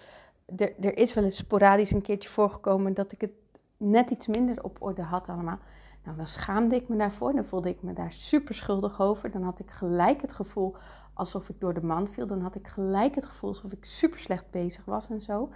Er, 0.55 0.73
er 0.79 0.97
is 0.97 1.13
wel 1.13 1.23
eens 1.23 1.37
sporadisch 1.37 1.91
een 1.91 2.01
keertje 2.01 2.29
voorgekomen 2.29 2.93
dat 2.93 3.11
ik 3.11 3.21
het 3.21 3.31
net 3.77 4.09
iets 4.09 4.27
minder 4.27 4.63
op 4.63 4.81
orde 4.81 5.01
had 5.01 5.29
allemaal. 5.29 5.59
Nou, 6.03 6.17
dan 6.17 6.27
schaamde 6.27 6.75
ik 6.75 6.87
me 6.87 6.95
daarvoor. 6.95 7.33
Dan 7.33 7.45
voelde 7.45 7.69
ik 7.69 7.81
me 7.81 7.93
daar 7.93 8.11
super 8.11 8.55
schuldig 8.55 9.01
over. 9.01 9.31
Dan 9.31 9.43
had 9.43 9.59
ik 9.59 9.71
gelijk 9.71 10.21
het 10.21 10.33
gevoel 10.33 10.75
alsof 11.13 11.49
ik 11.49 11.59
door 11.59 11.73
de 11.73 11.83
man 11.83 12.07
viel. 12.07 12.27
Dan 12.27 12.41
had 12.41 12.55
ik 12.55 12.67
gelijk 12.67 13.15
het 13.15 13.25
gevoel 13.25 13.49
alsof 13.49 13.71
ik 13.71 13.85
super 13.85 14.19
slecht 14.19 14.51
bezig 14.51 14.85
was 14.85 15.09
en 15.09 15.21
zo. 15.21 15.49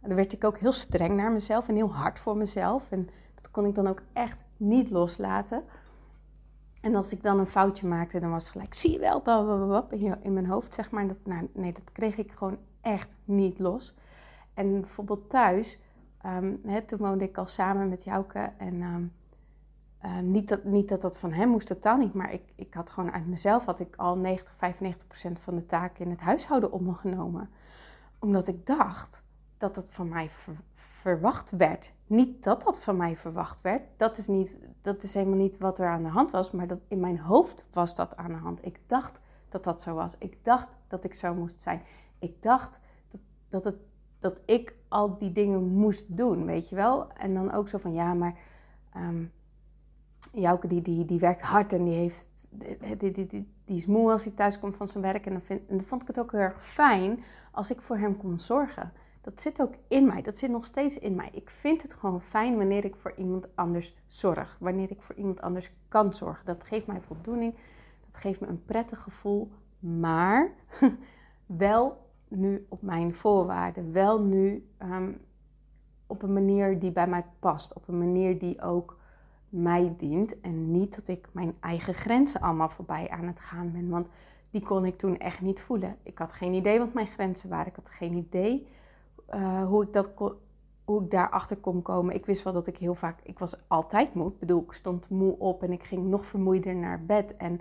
En 0.00 0.08
dan 0.08 0.16
werd 0.16 0.32
ik 0.32 0.44
ook 0.44 0.58
heel 0.58 0.72
streng 0.72 1.16
naar 1.16 1.32
mezelf 1.32 1.68
en 1.68 1.74
heel 1.74 1.94
hard 1.94 2.18
voor 2.18 2.36
mezelf. 2.36 2.90
En 2.90 3.08
dat 3.34 3.50
kon 3.50 3.66
ik 3.66 3.74
dan 3.74 3.86
ook 3.86 4.02
echt 4.12 4.44
niet 4.56 4.90
loslaten. 4.90 5.64
En 6.80 6.94
als 6.94 7.12
ik 7.12 7.22
dan 7.22 7.38
een 7.38 7.46
foutje 7.46 7.86
maakte, 7.86 8.20
dan 8.20 8.30
was 8.30 8.42
het 8.42 8.52
gelijk, 8.52 8.74
zie 8.74 8.90
je 8.90 8.98
wel, 8.98 9.86
in 10.22 10.32
mijn 10.32 10.46
hoofd, 10.46 10.74
zeg 10.74 10.90
maar. 10.90 11.06
Dat, 11.06 11.16
nou, 11.24 11.48
nee, 11.52 11.72
dat 11.72 11.92
kreeg 11.92 12.16
ik 12.16 12.32
gewoon 12.32 12.58
echt 12.80 13.14
niet 13.24 13.58
los. 13.58 13.94
En 14.54 14.80
bijvoorbeeld 14.80 15.30
thuis 15.30 15.78
Um, 16.26 16.60
toen 16.86 16.98
woonde 16.98 17.24
ik 17.24 17.38
al 17.38 17.46
samen 17.46 17.88
met 17.88 18.04
Jouke. 18.04 18.52
En 18.58 18.82
um, 18.82 19.12
niet, 20.30 20.48
dat, 20.48 20.64
niet 20.64 20.88
dat 20.88 21.00
dat 21.00 21.18
van 21.18 21.32
hem 21.32 21.48
moest, 21.48 21.66
totaal 21.66 21.96
niet. 21.96 22.14
Maar 22.14 22.32
ik, 22.32 22.52
ik 22.54 22.74
had 22.74 22.90
gewoon 22.90 23.12
uit 23.12 23.26
mezelf 23.26 23.64
had 23.64 23.80
ik 23.80 23.96
al 23.96 24.16
90, 24.16 24.54
95 24.56 25.06
procent 25.06 25.38
van 25.38 25.54
de 25.54 25.66
taken 25.66 26.04
in 26.04 26.10
het 26.10 26.20
huishouden 26.20 26.72
op 26.72 26.80
me 26.80 26.94
genomen. 26.94 27.50
Omdat 28.18 28.48
ik 28.48 28.66
dacht 28.66 29.22
dat 29.56 29.76
het 29.76 29.90
van 29.90 30.08
mij 30.08 30.30
verwacht 30.74 31.50
werd. 31.50 31.92
Niet 32.06 32.44
dat 32.44 32.62
dat 32.64 32.80
van 32.80 32.96
mij 32.96 33.16
verwacht 33.16 33.60
werd. 33.60 33.82
Dat 33.96 34.18
is, 34.18 34.26
niet, 34.26 34.58
dat 34.80 35.02
is 35.02 35.14
helemaal 35.14 35.38
niet 35.38 35.58
wat 35.58 35.78
er 35.78 35.86
aan 35.86 36.02
de 36.02 36.10
hand 36.10 36.30
was. 36.30 36.50
Maar 36.50 36.66
dat, 36.66 36.78
in 36.88 37.00
mijn 37.00 37.18
hoofd 37.18 37.64
was 37.72 37.94
dat 37.94 38.16
aan 38.16 38.32
de 38.32 38.38
hand. 38.38 38.64
Ik 38.66 38.80
dacht 38.86 39.20
dat 39.48 39.64
dat 39.64 39.80
zo 39.80 39.94
was. 39.94 40.14
Ik 40.18 40.44
dacht 40.44 40.76
dat 40.86 41.04
ik 41.04 41.14
zo 41.14 41.34
moest 41.34 41.60
zijn. 41.60 41.82
Ik 42.18 42.42
dacht 42.42 42.80
dat, 43.10 43.20
dat 43.48 43.64
het 43.64 43.76
dat 44.24 44.40
ik 44.44 44.74
al 44.88 45.16
die 45.16 45.32
dingen 45.32 45.64
moest 45.64 46.16
doen, 46.16 46.46
weet 46.46 46.68
je 46.68 46.74
wel. 46.74 47.12
En 47.12 47.34
dan 47.34 47.52
ook 47.52 47.68
zo 47.68 47.78
van, 47.78 47.92
ja, 47.92 48.14
maar 48.14 48.38
um, 48.96 49.32
Jouke 50.32 50.66
die, 50.66 50.82
die, 50.82 51.04
die 51.04 51.18
werkt 51.18 51.40
hard 51.40 51.72
en 51.72 51.84
die, 51.84 51.94
heeft, 51.94 52.46
die, 52.50 53.12
die, 53.12 53.26
die, 53.26 53.26
die 53.64 53.76
is 53.76 53.86
moe 53.86 54.10
als 54.10 54.24
hij 54.24 54.32
thuis 54.32 54.58
komt 54.58 54.76
van 54.76 54.88
zijn 54.88 55.02
werk. 55.02 55.26
En 55.26 55.32
dan, 55.32 55.42
vind, 55.42 55.60
en 55.68 55.76
dan 55.76 55.86
vond 55.86 56.02
ik 56.02 56.08
het 56.08 56.18
ook 56.18 56.32
heel 56.32 56.40
erg 56.40 56.62
fijn 56.62 57.24
als 57.52 57.70
ik 57.70 57.80
voor 57.80 57.96
hem 57.96 58.16
kon 58.16 58.38
zorgen. 58.38 58.92
Dat 59.20 59.40
zit 59.40 59.60
ook 59.60 59.74
in 59.88 60.06
mij, 60.06 60.22
dat 60.22 60.36
zit 60.36 60.50
nog 60.50 60.64
steeds 60.64 60.98
in 60.98 61.14
mij. 61.14 61.28
Ik 61.32 61.50
vind 61.50 61.82
het 61.82 61.94
gewoon 61.94 62.20
fijn 62.20 62.56
wanneer 62.56 62.84
ik 62.84 62.96
voor 62.96 63.14
iemand 63.16 63.56
anders 63.56 63.96
zorg. 64.06 64.56
Wanneer 64.60 64.90
ik 64.90 65.02
voor 65.02 65.14
iemand 65.14 65.40
anders 65.40 65.70
kan 65.88 66.12
zorgen. 66.12 66.44
Dat 66.44 66.64
geeft 66.64 66.86
mij 66.86 67.00
voldoening, 67.00 67.54
dat 68.06 68.16
geeft 68.20 68.40
me 68.40 68.46
een 68.46 68.64
prettig 68.64 69.00
gevoel. 69.00 69.50
Maar 69.78 70.50
wel 71.46 72.02
nu 72.28 72.66
op 72.68 72.82
mijn 72.82 73.14
voorwaarden. 73.14 73.92
Wel 73.92 74.20
nu 74.20 74.68
ehm, 74.78 75.12
op 76.06 76.22
een 76.22 76.32
manier 76.32 76.78
die 76.78 76.92
bij 76.92 77.06
mij 77.06 77.24
past. 77.38 77.74
Op 77.74 77.88
een 77.88 77.98
manier 77.98 78.38
die 78.38 78.62
ook 78.62 78.98
mij 79.48 79.94
dient. 79.96 80.40
En 80.40 80.70
niet 80.70 80.94
dat 80.94 81.08
ik 81.08 81.28
mijn 81.32 81.56
eigen 81.60 81.94
grenzen 81.94 82.40
allemaal 82.40 82.68
voorbij 82.68 83.10
aan 83.10 83.26
het 83.26 83.40
gaan 83.40 83.72
ben. 83.72 83.88
Want 83.88 84.08
die 84.50 84.62
kon 84.62 84.84
ik 84.84 84.98
toen 84.98 85.18
echt 85.18 85.40
niet 85.40 85.60
voelen. 85.60 85.96
Ik 86.02 86.18
had 86.18 86.32
geen 86.32 86.52
idee 86.52 86.78
wat 86.78 86.92
mijn 86.92 87.06
grenzen 87.06 87.48
waren. 87.48 87.66
Ik 87.66 87.76
had 87.76 87.90
geen 87.90 88.14
idee 88.14 88.66
uh, 89.34 89.66
hoe 89.66 89.82
ik 89.82 89.92
dat 89.92 90.12
hoe 90.84 91.02
ik 91.02 91.10
daarachter 91.10 91.56
kon 91.56 91.82
komen. 91.82 92.14
Ik 92.14 92.26
wist 92.26 92.42
wel 92.42 92.52
dat 92.52 92.66
ik 92.66 92.76
heel 92.76 92.94
vaak, 92.94 93.20
ik 93.22 93.38
was 93.38 93.56
altijd 93.68 94.14
moe. 94.14 94.28
Ik 94.28 94.38
bedoel, 94.38 94.62
ik 94.62 94.72
stond 94.72 95.08
moe 95.08 95.38
op 95.38 95.62
en 95.62 95.72
ik 95.72 95.82
ging 95.82 96.06
nog 96.06 96.26
vermoeider 96.26 96.74
naar 96.76 97.04
bed. 97.04 97.36
En 97.36 97.60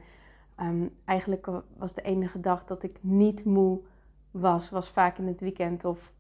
um, 0.59 0.89
eigenlijk 1.05 1.47
was 1.77 1.93
de 1.93 2.01
enige 2.01 2.39
dag 2.39 2.65
dat 2.65 2.83
ik 2.83 2.97
niet 3.01 3.45
moe 3.45 3.79
was, 4.33 4.69
was 4.69 4.89
vaak 4.89 5.17
in 5.17 5.27
het 5.27 5.41
weekend 5.41 5.85
of 5.85 6.13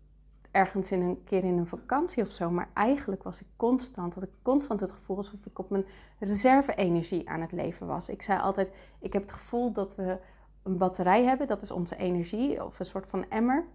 ergens 0.51 0.91
in 0.91 1.01
een 1.01 1.23
keer 1.23 1.43
in 1.43 1.57
een 1.57 1.67
vakantie 1.67 2.23
of 2.23 2.29
zo. 2.29 2.49
Maar 2.49 2.69
eigenlijk 2.73 3.23
was 3.23 3.41
ik 3.41 3.47
constant, 3.55 4.13
had 4.13 4.23
ik 4.23 4.29
constant 4.41 4.79
het 4.79 4.91
gevoel 4.91 5.17
alsof 5.17 5.45
ik 5.45 5.59
op 5.59 5.69
mijn 5.69 5.85
reserve-energie 6.19 7.29
aan 7.29 7.41
het 7.41 7.51
leven 7.51 7.87
was. 7.87 8.09
Ik 8.09 8.21
zei 8.21 8.39
altijd, 8.39 8.71
ik 8.99 9.13
heb 9.13 9.21
het 9.21 9.31
gevoel 9.31 9.71
dat 9.71 9.95
we 9.95 10.19
een 10.63 10.77
batterij 10.77 11.23
hebben, 11.23 11.47
dat 11.47 11.61
is 11.61 11.71
onze 11.71 11.95
energie, 11.95 12.65
of 12.65 12.79
een 12.79 12.85
soort 12.85 13.07
van 13.07 13.29
emmer. 13.29 13.65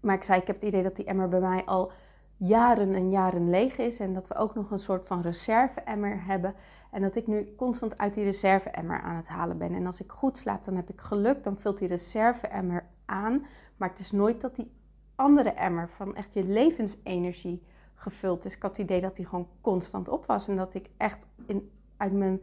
Maar 0.00 0.14
ik 0.14 0.22
zei, 0.22 0.40
ik 0.40 0.46
heb 0.46 0.56
het 0.56 0.64
idee 0.64 0.82
dat 0.82 0.96
die 0.96 1.04
emmer 1.04 1.28
bij 1.28 1.40
mij 1.40 1.64
al 1.64 1.92
jaren 2.36 2.94
en 2.94 3.10
jaren 3.10 3.50
leeg 3.50 3.76
is 3.76 4.00
en 4.00 4.12
dat 4.12 4.28
we 4.28 4.34
ook 4.34 4.54
nog 4.54 4.70
een 4.70 4.78
soort 4.78 5.06
van 5.06 5.20
reserve-emmer 5.20 6.24
hebben. 6.24 6.54
En 6.90 7.02
dat 7.02 7.16
ik 7.16 7.26
nu 7.26 7.54
constant 7.56 7.98
uit 7.98 8.14
die 8.14 8.24
reserve-emmer 8.24 9.00
aan 9.00 9.16
het 9.16 9.28
halen 9.28 9.58
ben. 9.58 9.74
En 9.74 9.86
als 9.86 10.00
ik 10.00 10.12
goed 10.12 10.38
slaap, 10.38 10.64
dan 10.64 10.76
heb 10.76 10.90
ik 10.90 11.00
geluk, 11.00 11.44
dan 11.44 11.58
vult 11.58 11.78
die 11.78 11.88
reserve-emmer 11.88 12.86
aan. 13.06 13.46
Maar 13.76 13.88
het 13.88 13.98
is 13.98 14.12
nooit 14.12 14.40
dat 14.40 14.56
die 14.56 14.70
andere 15.14 15.50
emmer 15.50 15.90
van 15.90 16.14
echt 16.14 16.32
je 16.32 16.44
levensenergie 16.44 17.62
gevuld 17.94 18.44
is. 18.44 18.54
Ik 18.54 18.62
had 18.62 18.76
het 18.76 18.86
idee 18.86 19.00
dat 19.00 19.16
die 19.16 19.26
gewoon 19.26 19.48
constant 19.60 20.08
op 20.08 20.26
was. 20.26 20.48
En 20.48 20.56
dat 20.56 20.74
ik 20.74 20.90
echt 20.96 21.26
in, 21.46 21.70
uit 21.96 22.12
mijn, 22.12 22.42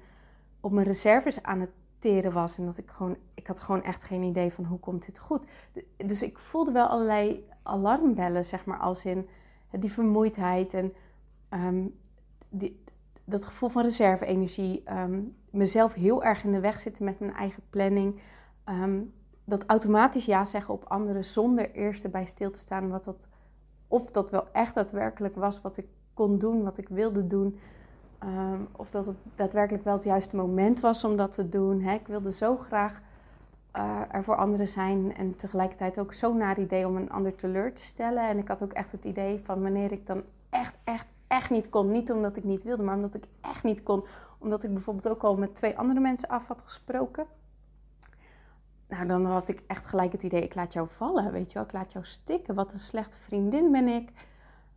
op 0.60 0.72
mijn 0.72 0.88
reserves 0.88 1.44
aan 1.44 1.60
het 1.60 1.72
teren 1.98 2.32
was. 2.32 2.58
En 2.58 2.66
dat 2.66 2.78
ik 2.78 2.90
gewoon, 2.90 3.18
ik 3.34 3.48
had 3.48 3.60
gewoon 3.60 3.84
echt 3.84 4.04
geen 4.04 4.24
idee 4.24 4.52
van 4.52 4.66
hoe 4.66 4.80
komt 4.80 5.06
dit 5.06 5.20
goed. 5.20 5.46
Dus 5.98 6.24
ik 6.24 6.40
voelde 6.40 6.72
wel 6.72 6.88
allerlei 6.88 7.48
alarmbellen, 7.64 8.46
zeg 8.46 8.66
maar, 8.66 8.80
als 8.80 9.06
in 9.06 9.28
die 9.72 9.92
vermoeidheid 9.92 10.74
en 10.74 10.94
ehm, 11.50 11.86
die, 12.50 12.84
dat 13.26 13.46
gevoel 13.46 13.70
van 13.70 13.84
reserve-energie. 13.84 14.82
Ehm, 14.86 15.22
mezelf 15.50 15.94
heel 15.94 16.24
erg 16.24 16.44
in 16.44 16.52
de 16.52 16.60
weg 16.60 16.80
zitten 16.80 17.04
met 17.04 17.20
mijn 17.20 17.34
eigen 17.34 17.64
planning. 17.70 18.22
Ehm, 18.64 19.02
dat 19.46 19.64
automatisch 19.68 20.26
ja 20.26 20.46
zeggen 20.46 20.74
op 20.74 20.84
anderen 20.84 21.26
zonder 21.26 21.72
eerst 21.72 22.04
erbij 22.04 22.26
stil 22.26 22.52
te 22.52 22.60
staan 22.60 22.90
wat 22.90 23.04
dat, 23.04 23.28
of 23.88 24.12
dat 24.12 24.30
wel 24.30 24.48
echt 24.52 24.74
daadwerkelijk 24.74 25.36
was 25.36 25.62
wat 25.62 25.78
ik 25.78 25.88
kon 26.14 26.38
doen, 26.38 26.64
wat 26.64 26.78
ik 26.78 26.90
wilde 26.90 27.28
doen. 27.28 27.60
Ehm, 28.20 28.62
of 28.72 28.92
dat 28.92 29.06
het 29.06 29.18
daadwerkelijk 29.36 29.84
wel 29.84 29.94
het 29.94 30.04
juiste 30.04 30.36
moment 30.36 30.80
was 30.80 31.04
om 31.04 31.16
dat 31.16 31.32
te 31.32 31.50
doen. 31.50 31.82
Ik 31.82 32.08
wilde 32.08 32.32
zo 32.32 32.58
graag 32.58 33.02
uh, 33.78 34.02
er 34.12 34.24
voor 34.24 34.36
anderen 34.36 34.68
zijn 34.68 35.16
en 35.16 35.36
tegelijkertijd 35.36 36.00
ook 36.00 36.14
zo 36.14 36.34
naar 36.34 36.60
idee 36.60 36.88
om 36.88 36.96
een 36.96 37.12
ander 37.12 37.36
teleur 37.36 37.74
te 37.74 37.82
stellen. 37.82 38.28
En 38.28 38.38
ik 38.38 38.48
had 38.48 38.64
ook 38.64 38.74
echt 38.74 38.92
het 38.92 39.06
idee 39.06 39.40
van 39.40 39.62
wanneer 39.62 39.92
ik 39.92 40.06
dan 40.06 40.24
echt, 40.50 40.78
echt, 40.84 41.08
echt 41.28 41.50
niet 41.50 41.70
kon. 41.70 41.90
Niet 41.90 42.12
omdat 42.12 42.38
ik 42.38 42.44
niet 42.44 42.64
wilde, 42.64 42.84
maar 42.84 42.96
omdat 42.96 43.16
ik 43.16 43.26
echt 43.42 43.64
niet 43.64 43.84
kon. 43.84 44.04
Omdat 44.40 44.64
ik 44.64 44.74
bijvoorbeeld 44.74 45.10
ook 45.10 45.24
al 45.24 45.38
met 45.38 45.56
twee 45.56 45.78
andere 45.78 46.00
mensen 46.00 46.30
af 46.30 46.48
had 46.48 46.62
gesproken. 46.62 47.26
Nou, 48.94 49.08
dan 49.08 49.26
had 49.26 49.48
ik 49.48 49.64
echt 49.68 49.86
gelijk 49.86 50.12
het 50.12 50.24
idee, 50.24 50.42
ik 50.42 50.56
laat 50.56 50.74
jou 50.74 50.88
vallen, 50.88 51.32
weet 51.32 51.48
je 51.48 51.54
wel. 51.54 51.64
Ik 51.64 51.74
laat 51.74 51.92
jou 51.92 52.06
stikken. 52.06 52.56
Wat 52.56 52.74
een 52.74 52.80
slechte 52.80 53.18
vriendin 53.18 53.72
ben 53.72 53.88
ik. 53.88 54.12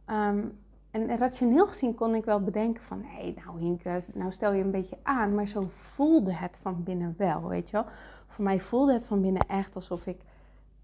Um, 0.07 0.59
en 0.91 1.17
rationeel 1.17 1.67
gezien 1.67 1.95
kon 1.95 2.15
ik 2.15 2.25
wel 2.25 2.43
bedenken 2.43 2.83
van... 2.83 3.03
hé, 3.03 3.23
hey, 3.23 3.35
nou 3.45 3.59
Hinke, 3.59 4.03
nou 4.15 4.33
stel 4.33 4.53
je 4.53 4.63
een 4.63 4.71
beetje 4.71 4.99
aan. 5.03 5.35
Maar 5.35 5.47
zo 5.47 5.67
voelde 5.69 6.33
het 6.33 6.59
van 6.63 6.83
binnen 6.83 7.15
wel, 7.19 7.49
weet 7.49 7.71
je 7.71 7.77
wel. 7.77 7.87
Voor 8.27 8.45
mij 8.45 8.61
voelde 8.61 8.93
het 8.93 9.07
van 9.07 9.21
binnen 9.21 9.47
echt 9.49 9.75
alsof 9.75 10.07
ik 10.07 10.21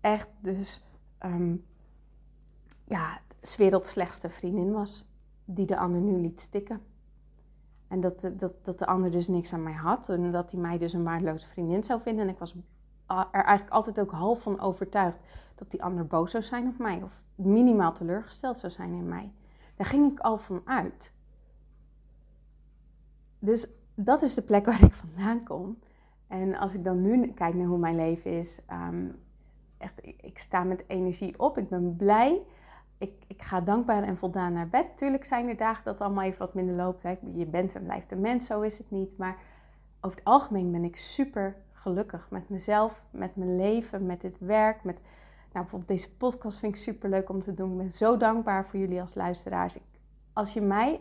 echt 0.01 0.29
dus... 0.41 0.85
Um, 1.25 1.65
ja, 2.85 3.21
werelds 3.57 3.91
slechtste 3.91 4.29
vriendin 4.29 4.73
was. 4.73 5.05
Die 5.45 5.67
de 5.67 5.77
ander 5.77 6.01
nu 6.01 6.17
liet 6.21 6.41
stikken. 6.41 6.81
En 7.89 8.01
dat, 8.01 8.31
dat, 8.37 8.65
dat 8.65 8.79
de 8.79 8.87
ander 8.87 9.11
dus 9.11 9.29
niks 9.29 9.53
aan 9.53 9.63
mij 9.63 9.73
had. 9.73 10.09
En 10.09 10.31
dat 10.31 10.51
hij 10.51 10.61
mij 10.61 10.79
dus 10.79 10.93
een 10.93 11.05
waardeloze 11.05 11.47
vriendin 11.47 11.85
zou 11.85 12.01
vinden. 12.01 12.25
En 12.25 12.33
ik 12.33 12.39
was 12.39 12.55
er 13.07 13.45
eigenlijk 13.45 13.75
altijd 13.75 14.01
ook 14.01 14.11
half 14.11 14.43
van 14.43 14.61
overtuigd... 14.61 15.21
dat 15.55 15.71
die 15.71 15.83
ander 15.83 16.07
boos 16.07 16.31
zou 16.31 16.43
zijn 16.43 16.69
op 16.69 16.79
mij. 16.79 17.03
Of 17.03 17.25
minimaal 17.35 17.93
teleurgesteld 17.93 18.59
zou 18.59 18.73
zijn 18.73 18.93
in 18.93 19.09
mij. 19.09 19.33
Daar 19.77 19.87
ging 19.87 20.13
ik 20.13 20.21
al 20.21 20.39
van 20.39 20.63
uit. 20.65 21.13
Dus 23.39 23.67
dat 23.95 24.23
is 24.23 24.35
de 24.35 24.43
plek 24.43 24.65
waar 24.71 24.83
ik 24.83 24.93
vandaan 24.93 25.45
kom. 25.45 25.79
En 26.27 26.55
als 26.55 26.75
ik 26.75 26.85
dan 26.85 27.03
nu 27.03 27.33
kijk 27.33 27.55
naar 27.55 27.67
hoe 27.67 27.79
mijn 27.79 27.97
leven 27.97 28.31
is, 28.31 28.61
um, 28.71 29.21
echt, 29.79 30.07
ik, 30.21 30.39
sta 30.39 30.65
met 30.65 30.85
energie 30.87 31.39
op. 31.39 31.59
Ik 31.59 31.69
ben 31.69 31.97
blij. 31.97 32.43
Ik, 32.99 33.13
ik, 33.27 33.43
ga 33.43 33.61
dankbaar 33.61 34.03
en 34.03 34.17
voldaan 34.17 34.53
naar 34.53 34.69
bed. 34.69 34.97
Tuurlijk 34.97 35.25
zijn 35.25 35.49
er 35.49 35.57
dagen 35.57 35.85
dat 35.85 36.01
allemaal 36.01 36.25
even 36.25 36.39
wat 36.39 36.55
minder 36.55 36.75
loopt. 36.75 37.03
Hè. 37.03 37.15
Je 37.27 37.47
bent 37.47 37.75
en 37.75 37.83
blijft 37.83 38.13
een 38.13 38.21
mens, 38.21 38.47
zo 38.47 38.61
is 38.61 38.79
het 38.79 38.91
niet. 38.91 39.17
Maar 39.19 39.37
over 40.01 40.19
het 40.19 40.27
algemeen 40.27 40.71
ben 40.71 40.85
ik 40.85 40.97
super 40.97 41.57
gelukkig 41.83 42.31
met 42.31 42.49
mezelf, 42.49 43.03
met 43.11 43.37
mijn 43.37 43.57
leven, 43.57 44.07
met 44.07 44.21
dit 44.21 44.39
werk, 44.39 44.85
met 44.85 45.01
nou, 45.53 45.65
bijvoorbeeld 45.65 45.91
deze 45.91 46.17
podcast 46.17 46.59
vind 46.59 46.75
ik 46.77 46.83
super 46.83 47.09
leuk 47.09 47.29
om 47.29 47.41
te 47.41 47.55
doen. 47.55 47.71
Ik 47.71 47.77
ben 47.77 47.91
zo 47.91 48.17
dankbaar 48.17 48.67
voor 48.67 48.79
jullie 48.79 49.01
als 49.01 49.15
luisteraars. 49.15 49.77
Ik, 49.77 49.83
als 50.33 50.53
je 50.53 50.61
mij 50.61 51.01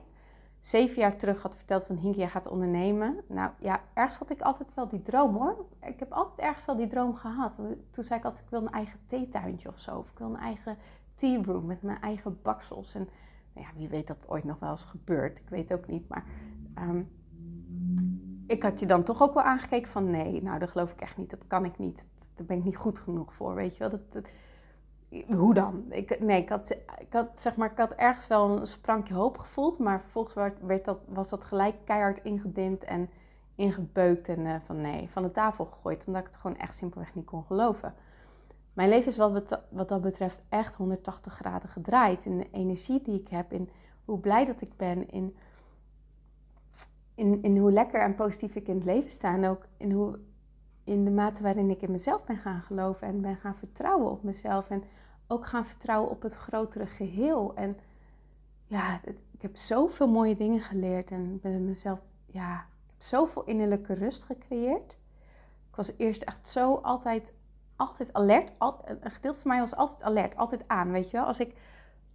zeven 0.59 1.01
jaar 1.01 1.17
terug 1.17 1.41
had 1.41 1.55
verteld 1.55 1.83
van 1.83 2.11
jij 2.11 2.29
gaat 2.29 2.47
ondernemen. 2.47 3.21
Nou 3.27 3.51
ja, 3.59 3.81
ergens 3.93 4.17
had 4.17 4.29
ik 4.29 4.41
altijd 4.41 4.73
wel 4.73 4.87
die 4.87 5.01
droom 5.01 5.35
hoor. 5.35 5.65
Ik 5.81 5.99
heb 5.99 6.11
altijd 6.11 6.47
ergens 6.47 6.65
wel 6.65 6.75
die 6.75 6.87
droom 6.87 7.15
gehad. 7.15 7.59
Toen 7.89 8.03
zei 8.03 8.19
ik 8.19 8.25
altijd, 8.25 8.43
ik 8.43 8.49
wil 8.49 8.61
een 8.61 8.71
eigen 8.71 8.99
theetuintje 9.05 9.69
of 9.69 9.79
zo. 9.79 9.97
Of 9.97 10.11
ik 10.11 10.17
wil 10.17 10.29
een 10.29 10.39
eigen 10.39 10.77
tea 11.15 11.41
room 11.43 11.65
met 11.65 11.81
mijn 11.81 12.01
eigen 12.01 12.39
baksels. 12.41 12.95
En 12.95 13.09
nou 13.53 13.67
ja, 13.67 13.73
wie 13.77 13.89
weet 13.89 14.07
dat 14.07 14.29
ooit 14.29 14.43
nog 14.43 14.59
wel 14.59 14.69
eens 14.69 14.85
gebeurt. 14.85 15.39
Ik 15.39 15.49
weet 15.49 15.73
ook 15.73 15.87
niet, 15.87 16.07
maar... 16.07 16.23
Um, 16.79 17.19
ik 18.51 18.63
had 18.63 18.79
je 18.79 18.85
dan 18.85 19.03
toch 19.03 19.21
ook 19.21 19.33
wel 19.33 19.43
aangekeken 19.43 19.91
van 19.91 20.09
nee, 20.09 20.43
nou 20.43 20.59
dat 20.59 20.69
geloof 20.69 20.91
ik 20.91 21.01
echt 21.01 21.17
niet, 21.17 21.29
dat 21.29 21.47
kan 21.47 21.65
ik 21.65 21.77
niet, 21.77 22.07
daar 22.33 22.45
ben 22.45 22.57
ik 22.57 22.63
niet 22.63 22.77
goed 22.77 22.99
genoeg 22.99 23.33
voor, 23.33 23.55
weet 23.55 23.77
je 23.77 23.79
wel. 23.79 23.89
Dat, 23.89 24.29
hoe 25.27 25.53
dan? 25.53 25.85
Ik, 25.89 26.19
nee, 26.19 26.41
ik 26.41 26.49
had, 26.49 26.69
ik, 26.99 27.13
had, 27.13 27.39
zeg 27.39 27.55
maar, 27.55 27.71
ik 27.71 27.77
had 27.77 27.93
ergens 27.93 28.27
wel 28.27 28.49
een 28.49 28.67
sprankje 28.67 29.13
hoop 29.13 29.37
gevoeld, 29.37 29.79
maar 29.79 30.01
vervolgens 30.01 30.51
werd 30.61 30.85
dat, 30.85 30.99
was 31.07 31.29
dat 31.29 31.43
gelijk 31.43 31.75
keihard 31.85 32.23
ingedimd 32.23 32.83
en 32.83 33.09
ingebeukt 33.55 34.27
en 34.27 34.39
uh, 34.39 34.55
van 34.63 34.81
nee, 34.81 35.09
van 35.09 35.23
de 35.23 35.31
tafel 35.31 35.65
gegooid, 35.65 36.05
omdat 36.05 36.21
ik 36.21 36.27
het 36.27 36.37
gewoon 36.37 36.57
echt 36.57 36.75
simpelweg 36.75 37.15
niet 37.15 37.25
kon 37.25 37.43
geloven. 37.43 37.93
Mijn 38.73 38.89
leven 38.89 39.11
is 39.11 39.17
wat, 39.17 39.61
wat 39.69 39.89
dat 39.89 40.01
betreft 40.01 40.43
echt 40.49 40.75
180 40.75 41.33
graden 41.33 41.69
gedraaid 41.69 42.25
in 42.25 42.37
de 42.37 42.47
energie 42.51 43.01
die 43.01 43.19
ik 43.19 43.27
heb, 43.27 43.53
in 43.53 43.69
hoe 44.05 44.19
blij 44.19 44.45
dat 44.45 44.61
ik 44.61 44.77
ben, 44.77 45.09
in 45.09 45.35
in, 47.21 47.57
hoe 47.57 47.71
lekker 47.71 48.01
en 48.01 48.15
positief 48.15 48.55
ik 48.55 48.67
in 48.67 48.75
het 48.75 48.85
leven 48.85 49.09
sta. 49.09 49.33
En 49.33 49.45
ook 49.45 49.67
in, 49.77 49.91
hoe, 49.91 50.19
in 50.83 51.05
de 51.05 51.11
mate 51.11 51.43
waarin 51.43 51.69
ik 51.69 51.81
in 51.81 51.91
mezelf 51.91 52.23
ben 52.23 52.37
gaan 52.37 52.61
geloven 52.61 53.07
en 53.07 53.21
ben 53.21 53.35
gaan 53.35 53.55
vertrouwen 53.55 54.11
op 54.11 54.23
mezelf. 54.23 54.69
En 54.69 54.83
ook 55.27 55.45
gaan 55.45 55.65
vertrouwen 55.65 56.09
op 56.09 56.21
het 56.21 56.33
grotere 56.33 56.85
geheel. 56.85 57.55
En 57.55 57.77
ja, 58.65 58.99
ik 59.31 59.41
heb 59.41 59.57
zoveel 59.57 60.07
mooie 60.07 60.35
dingen 60.35 60.61
geleerd 60.61 61.11
en 61.11 61.39
ben 61.39 61.65
mezelf, 61.65 61.99
ja, 62.25 62.55
ik 62.55 62.89
heb 62.89 63.01
zoveel 63.01 63.43
innerlijke 63.43 63.93
rust 63.93 64.23
gecreëerd. 64.23 64.97
Ik 65.69 65.75
was 65.75 65.91
eerst 65.97 66.21
echt 66.21 66.47
zo 66.47 66.75
altijd, 66.75 67.33
altijd 67.75 68.13
alert. 68.13 68.51
een 68.85 69.11
gedeelte 69.11 69.39
van 69.39 69.51
mij 69.51 69.59
was 69.59 69.75
altijd 69.75 70.03
alert, 70.03 70.37
altijd 70.37 70.67
aan, 70.67 70.91
weet 70.91 71.09
je 71.09 71.17
wel. 71.17 71.25
Als 71.25 71.39
ik 71.39 71.55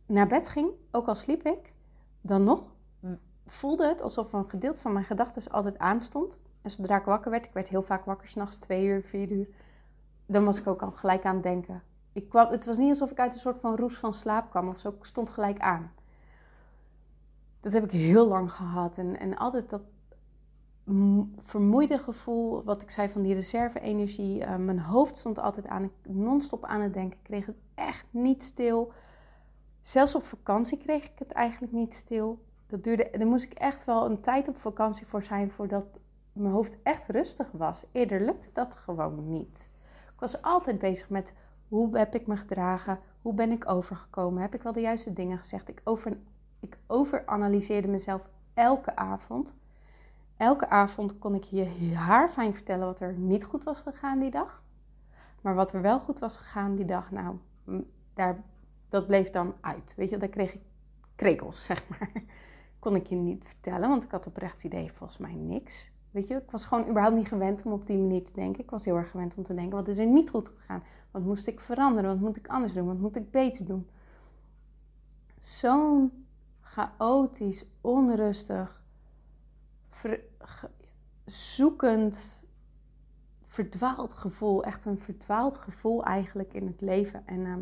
naar 0.07 0.27
bed 0.27 0.49
ging, 0.49 0.71
ook 0.91 1.09
al 1.09 1.15
sliep 1.15 1.47
ik, 1.47 1.73
dan 2.21 2.45
nog 2.45 2.76
voelde 3.47 3.87
het 3.87 4.03
alsof 4.03 4.33
een 4.33 4.49
gedeelte 4.49 4.81
van 4.81 4.93
mijn 4.93 5.05
gedachten 5.05 5.53
altijd 5.53 5.79
aanstond. 5.79 6.39
En 6.63 6.71
zodra 6.71 6.97
ik 6.97 7.05
wakker 7.05 7.31
werd, 7.31 7.47
ik 7.47 7.53
werd 7.53 7.69
heel 7.69 7.83
vaak 7.83 8.05
wakker, 8.05 8.29
s'nachts 8.29 8.57
twee 8.57 8.85
uur, 8.87 9.03
vier 9.03 9.31
uur, 9.31 9.49
dan 10.27 10.45
was 10.45 10.59
ik 10.59 10.67
ook 10.67 10.83
al 10.83 10.91
gelijk 10.91 11.25
aan 11.25 11.35
het 11.35 11.43
denken. 11.43 11.83
Ik 12.13 12.29
kwam, 12.29 12.51
het 12.51 12.65
was 12.65 12.79
niet 12.79 12.89
alsof 12.89 13.11
ik 13.11 13.19
uit 13.19 13.33
een 13.33 13.39
soort 13.39 13.59
van 13.59 13.77
roes 13.77 13.97
van 13.97 14.15
slaap 14.15 14.51
kwam 14.51 14.69
of 14.69 14.79
zo, 14.79 14.89
ik 14.89 15.05
stond 15.05 15.31
gelijk 15.31 15.59
aan. 15.59 15.93
Dat 17.61 17.73
heb 17.73 17.85
ik 17.85 17.91
heel 17.91 18.29
lang 18.29 18.53
gehad 18.53 18.99
en, 18.99 19.19
en 19.19 19.37
altijd 19.37 19.71
dat 19.71 19.83
vermoeide 21.39 21.99
gevoel, 21.99 22.65
wat 22.65 22.83
ik 22.83 22.91
zei 22.91 23.09
van 23.09 23.23
die 23.23 23.35
reserve-energie. 23.35 24.41
Uh, 24.41 24.57
mijn 24.57 24.81
hoofd 24.81 25.17
stond 25.17 25.39
altijd 25.39 25.67
aan, 25.67 25.91
non-stop 26.03 26.65
aan 26.65 26.81
het 26.81 26.95
denken, 26.95 27.19
ik 27.19 27.25
kreeg 27.25 27.47
het 27.47 27.57
echt 27.75 28.07
niet 28.11 28.43
stil. 28.43 28.93
Zelfs 29.83 30.15
op 30.15 30.25
vakantie 30.25 30.79
kreeg 30.79 31.05
ik 31.05 31.19
het 31.19 31.33
eigenlijk 31.33 31.73
niet 31.73 31.95
stil 31.95 32.45
dat 32.67 32.85
duurde, 32.85 33.09
daar 33.13 33.27
moest 33.27 33.45
ik 33.45 33.53
echt 33.53 33.85
wel 33.85 34.11
een 34.11 34.21
tijd 34.21 34.49
op 34.49 34.57
vakantie 34.57 35.07
voor 35.07 35.23
zijn 35.23 35.51
voordat 35.51 36.01
mijn 36.33 36.53
hoofd 36.53 36.77
echt 36.83 37.09
rustig 37.09 37.51
was. 37.53 37.85
Eerder 37.93 38.21
lukte 38.21 38.49
dat 38.53 38.75
gewoon 38.75 39.29
niet. 39.29 39.69
Ik 40.15 40.21
was 40.21 40.43
altijd 40.43 40.79
bezig 40.79 41.11
met 41.11 41.35
hoe 41.69 41.99
heb 41.99 42.15
ik 42.15 42.27
me 42.27 42.37
gedragen, 42.37 42.99
hoe 43.23 43.35
ben 43.35 43.51
ik 43.51 43.71
overgekomen, 43.71 44.43
heb 44.43 44.55
ik 44.55 44.63
wel 44.63 44.73
de 44.73 44.81
juiste 44.81 45.13
dingen 45.13 45.39
gezegd. 45.39 45.69
Ik, 45.69 45.81
over, 45.85 46.19
ik 46.61 46.79
overanalyseerde 46.87 47.89
mezelf 47.89 48.29
elke 48.55 48.97
avond. 48.97 49.55
Elke 50.37 50.69
avond 50.69 51.19
kon 51.19 51.35
ik 51.35 51.43
je 51.43 51.95
haarfijn 51.95 52.55
vertellen 52.55 52.87
wat 52.87 53.01
er 53.01 53.13
niet 53.13 53.45
goed 53.45 53.65
was 53.65 53.81
gegaan 53.81 54.19
die 54.19 54.31
dag. 54.31 54.63
Maar 55.41 55.55
wat 55.55 55.73
er 55.73 55.83
wel 55.83 55.99
goed 55.99 56.19
was 56.19 56.37
gegaan 56.37 56.75
die 56.75 56.85
dag, 56.85 57.11
nou, 57.11 57.37
daar, 58.15 58.43
dat 58.89 59.07
bleef 59.07 59.31
dan 59.31 59.55
uit. 59.61 59.95
Weet 59.97 60.11
je, 60.11 60.17
daar 60.17 60.29
kreeg 60.29 60.55
ik 60.55 60.61
krekels, 61.17 61.65
zeg 61.65 61.89
maar 61.89 62.11
kon 62.87 62.97
ik 62.97 63.07
je 63.07 63.17
niet 63.17 63.45
vertellen, 63.45 63.89
want 63.89 64.05
ik 64.05 64.11
had 64.11 64.27
oprecht 64.27 64.65
idee 64.65 64.93
volgens 64.93 65.19
mij 65.19 65.35
niks. 65.35 65.91
Weet 66.11 66.29
je, 66.29 66.35
ik 66.35 66.51
was 66.51 66.65
gewoon 66.65 66.89
überhaupt 66.89 67.17
niet 67.17 67.29
gewend 67.29 67.63
om 67.63 67.73
op 67.73 67.87
die 67.87 67.97
manier 67.97 68.25
te 68.25 68.33
denken. 68.33 68.63
Ik 68.63 68.71
was 68.71 68.85
heel 68.85 68.97
erg 68.97 69.11
gewend 69.11 69.37
om 69.37 69.43
te 69.43 69.55
denken, 69.55 69.77
wat 69.77 69.89
is 69.89 69.99
er 69.99 70.07
niet 70.07 70.31
goed 70.31 70.49
gegaan? 70.49 70.83
Wat 71.11 71.23
moest 71.23 71.47
ik 71.47 71.61
veranderen? 71.61 72.11
Wat 72.11 72.21
moet 72.21 72.37
ik 72.37 72.49
anders 72.49 72.73
doen? 72.73 72.87
Wat 72.87 72.99
moet 72.99 73.17
ik 73.17 73.31
beter 73.31 73.65
doen? 73.65 73.89
Zo'n 75.37 76.27
chaotisch, 76.61 77.65
onrustig, 77.81 78.85
zoekend, 81.25 82.45
verdwaald 83.45 84.15
gevoel. 84.15 84.65
Echt 84.65 84.85
een 84.85 84.99
verdwaald 84.99 85.57
gevoel 85.57 86.05
eigenlijk 86.05 86.55
in 86.55 86.67
het 86.67 86.81
leven. 86.81 87.27
En 87.27 87.41
uh, 87.41 87.57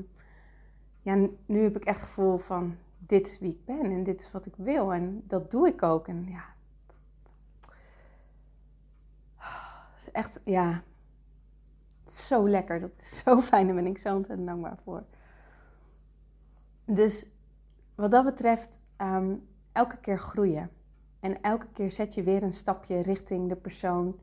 ja, 1.01 1.29
nu 1.47 1.63
heb 1.63 1.77
ik 1.77 1.85
echt 1.85 2.01
het 2.01 2.09
gevoel 2.09 2.39
van, 2.39 2.77
dit 3.07 3.27
is 3.27 3.39
wie 3.39 3.51
ik 3.51 3.65
ben 3.65 3.85
en 3.85 4.03
dit 4.03 4.21
is 4.21 4.31
wat 4.31 4.47
ik 4.47 4.55
wil 4.57 4.93
en 4.93 5.23
dat 5.27 5.51
doe 5.51 5.67
ik 5.67 5.83
ook. 5.83 6.09
En 6.09 6.27
ja, 6.29 6.55
is 10.07 10.13
echt, 10.13 10.41
ja, 10.45 10.83
zo 12.07 12.49
lekker. 12.49 12.81
Dat 12.81 12.91
is 12.99 13.17
zo 13.17 13.41
fijn, 13.51 13.67
daar 13.67 13.75
ben 13.75 13.87
ik 13.87 13.99
zo 13.99 14.15
ontzettend 14.15 14.49
dankbaar 14.49 14.79
voor. 14.85 15.05
Dus 16.85 17.31
wat 17.95 18.11
dat 18.11 18.25
betreft 18.25 18.81
ehm, 18.97 19.37
elke 19.73 19.97
keer 19.97 20.19
groeien. 20.19 20.71
En 21.21 21.41
elke 21.41 21.67
keer 21.73 21.91
zet 21.91 22.15
je 22.15 22.23
weer 22.23 22.43
een 22.43 22.53
stapje 22.53 23.01
richting 23.01 23.49
de 23.49 23.57
persoon 23.57 24.19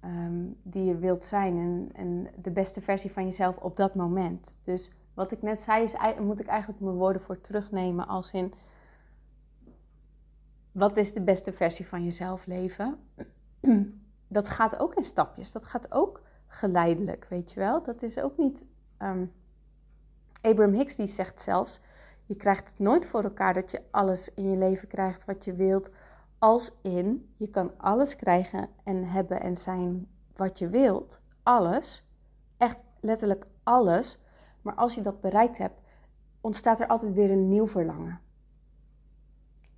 ehm, 0.00 0.44
die 0.62 0.84
je 0.84 0.98
wilt 0.98 1.22
zijn. 1.22 1.56
En, 1.56 1.90
en 1.92 2.42
de 2.42 2.50
beste 2.50 2.80
versie 2.80 3.12
van 3.12 3.24
jezelf 3.24 3.56
op 3.56 3.76
dat 3.76 3.94
moment. 3.94 4.58
Dus 4.62 4.90
wat 5.14 5.32
ik 5.32 5.42
net 5.42 5.62
zei, 5.62 5.84
is, 5.84 5.94
moet 6.20 6.40
ik 6.40 6.46
eigenlijk 6.46 6.80
mijn 6.80 6.96
woorden 6.96 7.22
voor 7.22 7.40
terugnemen 7.40 8.06
als 8.08 8.32
in... 8.32 8.52
Wat 10.72 10.96
is 10.96 11.12
de 11.12 11.22
beste 11.22 11.52
versie 11.52 11.86
van 11.86 12.04
jezelf 12.04 12.46
leven? 12.46 12.98
Dat 14.28 14.48
gaat 14.48 14.78
ook 14.78 14.94
in 14.94 15.02
stapjes. 15.02 15.52
Dat 15.52 15.66
gaat 15.66 15.92
ook 15.92 16.22
geleidelijk, 16.46 17.26
weet 17.28 17.52
je 17.52 17.60
wel. 17.60 17.82
Dat 17.82 18.02
is 18.02 18.18
ook 18.18 18.36
niet... 18.36 18.64
Um, 18.98 19.32
Abraham 20.40 20.74
Hicks 20.74 20.96
die 20.96 21.06
zegt 21.06 21.40
zelfs... 21.40 21.80
Je 22.30 22.36
krijgt 22.36 22.68
het 22.68 22.78
nooit 22.78 23.06
voor 23.06 23.22
elkaar 23.22 23.54
dat 23.54 23.70
je 23.70 23.82
alles 23.90 24.34
in 24.34 24.50
je 24.50 24.56
leven 24.56 24.88
krijgt 24.88 25.24
wat 25.24 25.44
je 25.44 25.54
wilt. 25.54 25.90
Als 26.38 26.70
in, 26.82 27.34
je 27.36 27.48
kan 27.48 27.72
alles 27.76 28.16
krijgen 28.16 28.68
en 28.84 29.04
hebben 29.04 29.40
en 29.40 29.56
zijn 29.56 30.08
wat 30.34 30.58
je 30.58 30.68
wilt. 30.68 31.20
Alles. 31.42 32.04
Echt 32.56 32.84
letterlijk 33.00 33.46
alles. 33.62 34.18
Maar 34.62 34.74
als 34.74 34.94
je 34.94 35.00
dat 35.00 35.20
bereikt 35.20 35.58
hebt, 35.58 35.80
ontstaat 36.40 36.80
er 36.80 36.86
altijd 36.86 37.12
weer 37.12 37.30
een 37.30 37.48
nieuw 37.48 37.66
verlangen. 37.66 38.20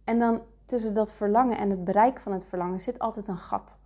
En 0.05 0.19
dan 0.19 0.43
tussen 0.65 0.95
dat 0.95 1.12
verlangen 1.12 1.59
en 1.59 1.71
het 1.71 1.85
bereik 1.85 2.21
van 2.21 2.33
het 2.33 2.45
verlangen 2.45 2.81
zit 2.81 2.99
altijd 2.99 3.29
een 3.29 3.39
gat. 3.39 3.79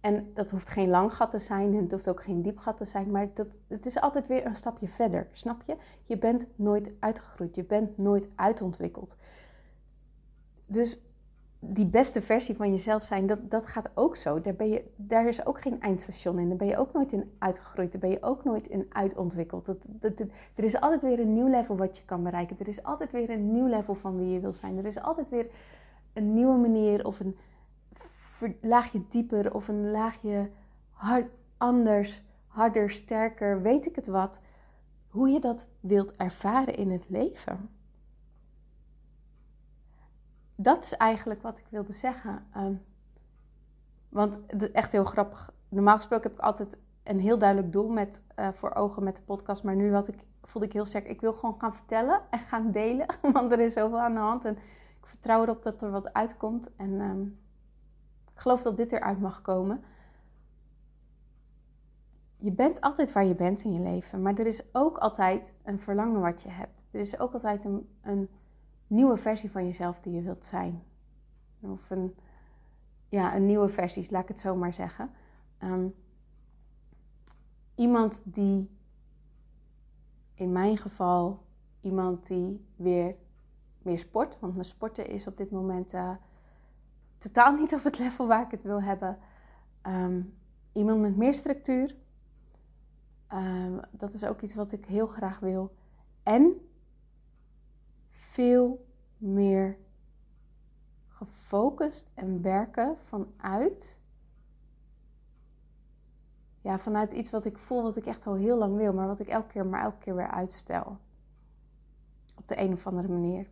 En 0.00 0.30
dat 0.34 0.50
hoeft 0.50 0.68
geen 0.68 0.88
lang 0.88 1.14
gat 1.14 1.30
te 1.30 1.38
zijn 1.38 1.74
en 1.74 1.82
het 1.82 1.90
hoeft 1.90 2.08
ook 2.08 2.22
geen 2.22 2.42
diep 2.42 2.58
gat 2.58 2.76
te 2.76 2.84
zijn, 2.84 3.10
maar 3.10 3.28
dat, 3.34 3.58
het 3.66 3.86
is 3.86 4.00
altijd 4.00 4.26
weer 4.26 4.46
een 4.46 4.54
stapje 4.54 4.88
verder, 4.88 5.28
snap 5.30 5.62
je? 5.62 5.76
Je 6.04 6.18
bent 6.18 6.46
nooit 6.56 6.92
uitgegroeid, 7.00 7.54
je 7.54 7.64
bent 7.64 7.98
nooit 7.98 8.28
uitontwikkeld. 8.34 9.16
Dus 10.66 10.98
die 11.68 11.86
beste 11.86 12.22
versie 12.22 12.56
van 12.56 12.70
jezelf 12.70 13.02
zijn, 13.02 13.26
dat, 13.26 13.50
dat 13.50 13.66
gaat 13.66 13.90
ook 13.94 14.16
zo. 14.16 14.40
Daar, 14.40 14.54
ben 14.54 14.68
je, 14.68 14.84
daar 14.96 15.26
is 15.26 15.46
ook 15.46 15.60
geen 15.60 15.80
eindstation 15.80 16.38
in. 16.38 16.48
Daar 16.48 16.56
ben 16.56 16.66
je 16.66 16.76
ook 16.76 16.92
nooit 16.92 17.12
in 17.12 17.30
uitgegroeid. 17.38 17.92
Daar 17.92 18.00
ben 18.00 18.10
je 18.10 18.22
ook 18.22 18.44
nooit 18.44 18.66
in 18.66 18.86
uitontwikkeld. 18.88 19.66
Dat, 19.66 19.78
dat, 19.86 20.20
er 20.54 20.64
is 20.64 20.80
altijd 20.80 21.02
weer 21.02 21.20
een 21.20 21.32
nieuw 21.32 21.48
level 21.48 21.76
wat 21.76 21.96
je 21.96 22.04
kan 22.04 22.22
bereiken. 22.22 22.56
Er 22.58 22.68
is 22.68 22.82
altijd 22.82 23.12
weer 23.12 23.30
een 23.30 23.52
nieuw 23.52 23.66
level 23.66 23.94
van 23.94 24.16
wie 24.16 24.28
je 24.28 24.40
wil 24.40 24.52
zijn. 24.52 24.78
Er 24.78 24.86
is 24.86 25.00
altijd 25.00 25.28
weer 25.28 25.50
een 26.12 26.34
nieuwe 26.34 26.56
manier 26.56 27.06
of 27.06 27.20
een 27.20 27.36
laagje 28.60 29.02
dieper 29.08 29.54
of 29.54 29.68
een 29.68 29.90
laagje 29.90 30.50
hard, 30.90 31.30
anders, 31.56 32.22
harder, 32.46 32.90
sterker, 32.90 33.62
weet 33.62 33.86
ik 33.86 33.96
het 33.96 34.06
wat. 34.06 34.40
Hoe 35.08 35.28
je 35.28 35.40
dat 35.40 35.66
wilt 35.80 36.16
ervaren 36.16 36.76
in 36.76 36.90
het 36.90 37.04
leven 37.08 37.75
dat 40.56 40.84
is 40.84 40.92
eigenlijk 40.92 41.42
wat 41.42 41.58
ik 41.58 41.64
wilde 41.68 41.92
zeggen. 41.92 42.46
Ehm, 42.52 42.74
want 44.08 44.38
het 44.46 44.70
echt 44.70 44.92
heel 44.92 45.04
grappig. 45.04 45.52
Normaal 45.68 45.96
gesproken 45.96 46.30
heb 46.30 46.38
ik 46.38 46.44
altijd 46.44 46.76
een 47.02 47.20
heel 47.20 47.38
duidelijk 47.38 47.72
doel 47.72 47.88
met, 47.88 48.22
uh, 48.36 48.48
voor 48.52 48.74
ogen 48.74 49.02
met 49.02 49.16
de 49.16 49.22
podcast. 49.22 49.64
Maar 49.64 49.76
nu 49.76 49.96
ik, 49.96 50.24
voelde 50.42 50.66
ik 50.66 50.72
heel 50.72 50.84
sterk, 50.84 51.08
ik 51.08 51.20
wil 51.20 51.32
gewoon 51.32 51.54
gaan 51.58 51.74
vertellen 51.74 52.20
en 52.30 52.38
gaan 52.38 52.70
delen. 52.70 53.06
Want 53.32 53.52
er 53.52 53.60
is 53.60 53.72
zoveel 53.72 54.00
aan 54.00 54.14
de 54.14 54.20
hand. 54.20 54.44
En 54.44 54.56
ik 54.98 55.06
vertrouw 55.06 55.42
erop 55.42 55.62
dat 55.62 55.82
er 55.82 55.90
wat 55.90 56.12
uitkomt. 56.12 56.76
En 56.76 57.00
ehm, 57.00 57.22
ik 58.34 58.40
geloof 58.40 58.62
dat 58.62 58.76
dit 58.76 58.92
eruit 58.92 59.20
mag 59.20 59.42
komen. 59.42 59.84
Je 62.38 62.52
bent 62.52 62.80
altijd 62.80 63.12
waar 63.12 63.24
je 63.24 63.34
bent 63.34 63.64
in 63.64 63.72
je 63.72 63.80
leven. 63.80 64.22
Maar 64.22 64.34
er 64.34 64.46
is 64.46 64.74
ook 64.74 64.98
altijd 64.98 65.54
een 65.62 65.78
verlangen 65.78 66.20
wat 66.20 66.42
je 66.42 66.48
hebt. 66.48 66.84
Er 66.90 67.00
is 67.00 67.18
ook 67.18 67.32
altijd 67.32 67.64
een, 67.64 67.88
een 68.02 68.28
nieuwe 68.86 69.16
versie 69.16 69.50
van 69.50 69.64
jezelf 69.64 70.00
die 70.00 70.12
je 70.12 70.22
wilt 70.22 70.44
zijn. 70.44 70.82
Of 71.60 71.90
een, 71.90 72.14
ja, 73.08 73.36
een 73.36 73.46
nieuwe 73.46 73.68
versie, 73.68 74.06
laat 74.10 74.22
ik 74.22 74.28
het 74.28 74.40
zo 74.40 74.56
maar 74.56 74.72
zeggen. 74.72 75.10
Ehm, 75.58 75.88
iemand 77.74 78.22
die, 78.24 78.70
in 80.34 80.52
mijn 80.52 80.76
geval, 80.76 81.44
iemand 81.80 82.26
die 82.26 82.66
weer 82.76 83.16
meer 83.82 83.98
sport. 83.98 84.40
Want 84.40 84.52
mijn 84.52 84.64
sporten 84.64 85.08
is 85.08 85.26
op 85.26 85.36
dit 85.36 85.50
moment 85.50 85.94
uh, 85.94 86.10
totaal 87.18 87.52
niet 87.52 87.74
op 87.74 87.84
het 87.84 87.98
level 87.98 88.26
waar 88.26 88.44
ik 88.44 88.50
het 88.50 88.62
wil 88.62 88.82
hebben. 88.82 89.18
Ehm, 89.82 90.22
iemand 90.72 91.00
met 91.00 91.16
meer 91.16 91.34
structuur. 91.34 91.96
Um, 93.32 93.80
dat 93.90 94.12
is 94.12 94.24
ook 94.24 94.40
iets 94.40 94.54
wat 94.54 94.72
ik 94.72 94.84
heel 94.84 95.06
graag 95.06 95.38
wil. 95.38 95.74
En 96.22 96.65
veel 98.36 98.86
meer 99.16 99.78
gefocust 101.08 102.10
en 102.14 102.42
werken 102.42 102.98
vanuit. 102.98 104.00
Ja, 106.60 106.78
vanuit 106.78 107.12
iets 107.12 107.30
wat 107.30 107.44
ik 107.44 107.58
voel, 107.58 107.82
wat 107.82 107.96
ik 107.96 108.06
echt 108.06 108.26
al 108.26 108.34
heel 108.34 108.58
lang 108.58 108.76
wil, 108.76 108.92
maar 108.92 109.06
wat 109.06 109.18
ik 109.18 109.28
elke 109.28 109.46
keer, 109.46 109.66
maar 109.66 109.82
elke 109.82 109.98
keer 109.98 110.14
weer 110.14 110.30
uitstel. 110.30 110.98
Op 112.36 112.46
de 112.46 112.58
een 112.60 112.72
of 112.72 112.86
andere 112.86 113.08
manier. 113.08 113.48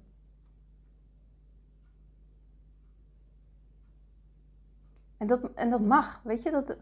En 5.16 5.27
dat, 5.27 5.53
en 5.55 5.70
dat 5.70 5.81
mag, 5.81 6.20
weet 6.25 6.42
je. 6.42 6.51
Dat, 6.51 6.77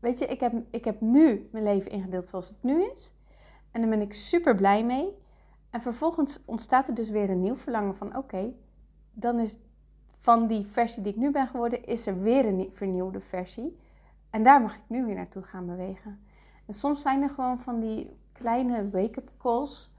weet 0.00 0.18
je, 0.18 0.26
ik 0.26 0.40
heb, 0.40 0.52
ik 0.70 0.84
heb 0.84 1.00
nu 1.00 1.48
mijn 1.52 1.64
leven 1.64 1.90
ingedeeld 1.90 2.26
zoals 2.26 2.48
het 2.48 2.62
nu 2.62 2.90
is. 2.90 3.14
En 3.70 3.80
daar 3.80 3.90
ben 3.90 4.00
ik 4.00 4.12
super 4.12 4.54
blij 4.54 4.84
mee. 4.84 5.22
En 5.74 5.80
vervolgens 5.80 6.38
ontstaat 6.44 6.88
er 6.88 6.94
dus 6.94 7.10
weer 7.10 7.30
een 7.30 7.40
nieuw 7.40 7.56
verlangen 7.56 7.94
van 7.94 8.16
oké, 8.16 8.54
dan 9.12 9.38
is 9.38 9.58
van 10.16 10.46
die 10.46 10.66
versie 10.66 11.02
die 11.02 11.12
ik 11.12 11.18
nu 11.18 11.30
ben 11.30 11.46
geworden, 11.46 11.84
is 11.84 12.06
er 12.06 12.20
weer 12.20 12.46
een 12.46 12.68
vernieuwde 12.72 13.20
versie. 13.20 13.78
En 14.30 14.42
daar 14.42 14.60
mag 14.60 14.74
ik 14.74 14.82
nu 14.86 15.04
weer 15.04 15.14
naartoe 15.14 15.42
gaan 15.42 15.66
bewegen. 15.66 16.24
En 16.66 16.74
soms 16.74 17.02
zijn 17.02 17.22
er 17.22 17.30
gewoon 17.30 17.58
van 17.58 17.80
die 17.80 18.16
kleine 18.32 18.90
wake-up 18.90 19.30
calls 19.38 19.94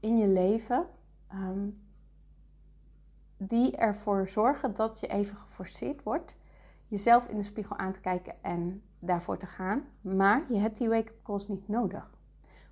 in 0.00 0.16
je 0.16 0.28
leven. 0.28 0.86
Ehm, 1.28 1.68
die 3.36 3.76
ervoor 3.76 4.28
zorgen 4.28 4.74
dat 4.74 5.00
je 5.00 5.06
even 5.06 5.36
geforceerd 5.36 6.02
wordt. 6.02 6.36
Jezelf 6.88 7.28
in 7.28 7.36
de 7.36 7.42
spiegel 7.42 7.76
aan 7.76 7.92
te 7.92 8.00
kijken 8.00 8.34
en 8.42 8.82
daarvoor 8.98 9.36
te 9.36 9.46
gaan. 9.46 9.84
Maar 10.00 10.44
je 10.48 10.58
hebt 10.58 10.76
die 10.76 10.88
wake-up 10.88 11.22
calls 11.22 11.48
niet 11.48 11.68
nodig. 11.68 12.10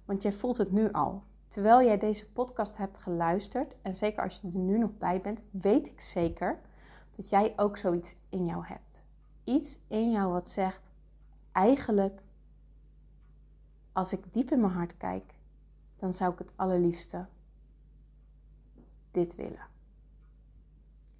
Want 0.04 0.22
jij 0.22 0.32
voelt 0.32 0.56
het 0.56 0.72
nu 0.72 0.90
al. 0.90 1.30
Terwijl 1.52 1.82
jij 1.82 1.98
deze 1.98 2.32
podcast 2.32 2.76
hebt 2.76 2.98
geluisterd, 2.98 3.76
en 3.82 3.96
zeker 3.96 4.22
als 4.22 4.40
je 4.40 4.48
er 4.48 4.58
nu 4.58 4.78
nog 4.78 4.98
bij 4.98 5.20
bent, 5.20 5.42
weet 5.50 5.86
ik 5.86 6.00
zeker 6.00 6.60
dat 7.16 7.28
jij 7.28 7.52
ook 7.56 7.76
zoiets 7.76 8.16
in 8.28 8.46
jou 8.46 8.66
hebt. 8.66 9.04
Iets 9.44 9.78
in 9.86 10.10
jou 10.10 10.32
wat 10.32 10.48
zegt, 10.48 10.90
eigenlijk, 11.50 12.22
als 13.92 14.12
ik 14.12 14.32
diep 14.32 14.50
in 14.50 14.60
mijn 14.60 14.72
hart 14.72 14.96
kijk, 14.96 15.34
dan 15.96 16.12
zou 16.12 16.32
ik 16.32 16.38
het 16.38 16.52
allerliefste 16.56 17.26
dit 19.10 19.34
willen. 19.34 19.66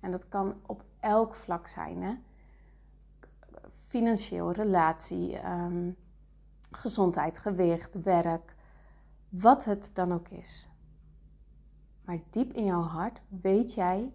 En 0.01 0.11
dat 0.11 0.29
kan 0.29 0.61
op 0.67 0.85
elk 1.01 1.35
vlak 1.35 1.67
zijn, 1.67 2.03
hè? 2.03 2.15
Financieel, 3.87 4.53
relatie, 4.53 5.39
ehm, 5.39 5.91
gezondheid, 6.71 7.39
gewicht, 7.39 8.03
werk, 8.03 8.55
wat 9.33 9.65
het 9.65 9.91
dan 9.93 10.13
ook 10.13 10.29
is. 10.29 10.69
Maar 12.05 12.19
diep 12.31 12.53
in 12.53 12.65
jouw 12.65 12.83
hart 12.83 13.23
weet 13.29 13.75
jij, 13.75 14.13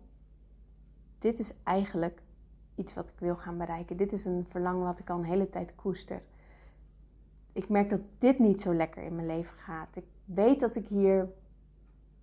dit 1.17 1.39
is 1.39 1.53
eigenlijk 1.63 2.21
iets 2.75 2.93
wat 2.93 3.09
ik 3.09 3.19
wil 3.19 3.35
gaan 3.35 3.57
bereiken. 3.57 3.97
Dit 3.97 4.11
is 4.11 4.25
een 4.25 4.45
verlangen 4.47 4.83
wat 4.83 4.99
ik 4.99 5.09
al 5.09 5.17
een 5.17 5.23
hele 5.23 5.49
tijd 5.49 5.75
koester. 5.75 6.21
Ik 7.53 7.69
merk 7.69 7.89
dat 7.89 8.01
dit 8.17 8.39
niet 8.39 8.61
zo 8.61 8.73
lekker 8.73 9.03
in 9.03 9.15
mijn 9.15 9.27
leven 9.27 9.57
gaat. 9.57 9.95
Ik 9.95 10.05
weet 10.25 10.59
dat 10.59 10.75
ik 10.75 10.87
hier 10.87 11.29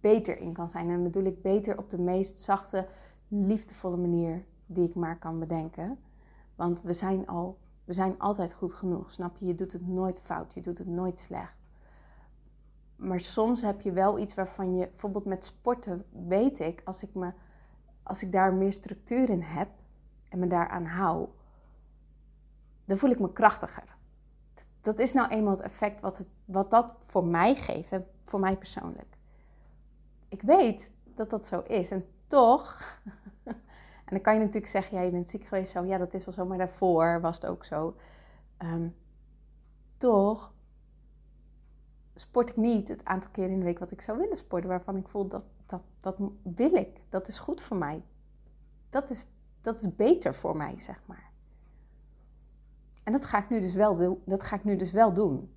beter 0.00 0.38
in 0.38 0.52
kan 0.52 0.70
zijn. 0.70 0.90
En 0.90 1.02
bedoel 1.02 1.24
ik 1.24 1.42
beter 1.42 1.78
op 1.78 1.90
de 1.90 1.98
meest 1.98 2.40
zachte, 2.40 2.88
liefdevolle 3.28 3.96
manier 3.96 4.44
die 4.66 4.88
ik 4.88 4.94
maar 4.94 5.18
kan 5.18 5.38
bedenken. 5.38 5.98
Want 6.54 6.82
we 6.82 6.92
zijn 6.92 7.26
al, 7.26 7.58
we 7.84 7.92
zijn 7.92 8.18
altijd 8.18 8.52
goed 8.52 8.72
genoeg, 8.72 9.10
snap 9.10 9.36
je? 9.36 9.46
Je 9.46 9.54
doet 9.54 9.72
het 9.72 9.86
nooit 9.86 10.20
fout, 10.20 10.54
je 10.54 10.60
doet 10.60 10.78
het 10.78 10.86
nooit 10.86 11.20
slecht. 11.20 11.63
Maar 12.96 13.20
soms 13.20 13.62
heb 13.62 13.80
je 13.80 13.92
wel 13.92 14.18
iets 14.18 14.34
waarvan 14.34 14.76
je, 14.76 14.88
bijvoorbeeld 14.88 15.24
met 15.24 15.44
sporten, 15.44 16.04
weet 16.26 16.58
ik, 16.58 16.82
als 16.84 17.02
ik, 17.02 17.14
me, 17.14 17.32
als 18.02 18.22
ik 18.22 18.32
daar 18.32 18.54
meer 18.54 18.72
structuur 18.72 19.30
in 19.30 19.42
heb 19.42 19.68
en 20.28 20.38
me 20.38 20.46
daaraan 20.46 20.86
hou, 20.86 21.28
dan 22.84 22.96
voel 22.96 23.10
ik 23.10 23.18
me 23.18 23.32
krachtiger. 23.32 23.96
Dat 24.80 24.98
is 24.98 25.12
nou 25.12 25.28
eenmaal 25.28 25.52
het 25.52 25.62
effect 25.62 26.00
wat, 26.00 26.18
het, 26.18 26.28
wat 26.44 26.70
dat 26.70 26.94
voor 27.06 27.24
mij 27.26 27.54
geeft, 27.54 27.90
hè, 27.90 27.98
voor 28.24 28.40
mij 28.40 28.56
persoonlijk. 28.56 29.16
Ik 30.28 30.42
weet 30.42 30.92
dat 31.04 31.30
dat 31.30 31.46
zo 31.46 31.60
is 31.60 31.90
en 31.90 32.06
toch, 32.26 33.00
en 34.04 34.10
dan 34.10 34.20
kan 34.20 34.34
je 34.34 34.40
natuurlijk 34.40 34.72
zeggen, 34.72 34.96
ja, 34.96 35.02
je 35.02 35.10
bent 35.10 35.28
ziek 35.28 35.44
geweest, 35.44 35.72
zo, 35.72 35.84
ja, 35.84 35.98
dat 35.98 36.14
is 36.14 36.24
wel 36.24 36.34
zo, 36.34 36.46
maar 36.46 36.58
daarvoor 36.58 37.20
was 37.20 37.36
het 37.36 37.46
ook 37.46 37.64
zo. 37.64 37.96
Ehm, 38.56 38.88
toch 39.96 40.53
sport 42.14 42.50
ik 42.50 42.56
niet 42.56 42.88
het 42.88 43.04
aantal 43.04 43.30
keer 43.30 43.50
in 43.50 43.58
de 43.58 43.64
week 43.64 43.78
wat 43.78 43.90
ik 43.90 44.00
zou 44.00 44.18
willen 44.18 44.36
sporten. 44.36 44.68
Waarvan 44.68 44.96
ik 44.96 45.08
voel 45.08 45.28
dat, 45.28 45.42
dat 45.66 45.82
Dat 46.00 46.16
wil 46.42 46.74
ik. 46.74 47.00
Dat 47.08 47.28
is 47.28 47.38
goed 47.38 47.62
voor 47.62 47.76
mij. 47.76 48.02
Dat 48.88 49.10
is, 49.10 49.26
dat 49.60 49.78
is 49.78 49.94
beter 49.94 50.34
voor 50.34 50.56
mij, 50.56 50.78
zeg 50.78 51.02
maar. 51.06 51.32
En 53.02 53.12
dat 53.12 53.24
ga 53.24 53.38
ik 53.38 53.48
nu 53.48 53.60
dus 53.60 53.74
wel, 53.74 54.22
dat 54.24 54.42
ga 54.42 54.56
ik 54.56 54.64
nu 54.64 54.76
dus 54.76 54.92
wel 54.92 55.12
doen. 55.12 55.52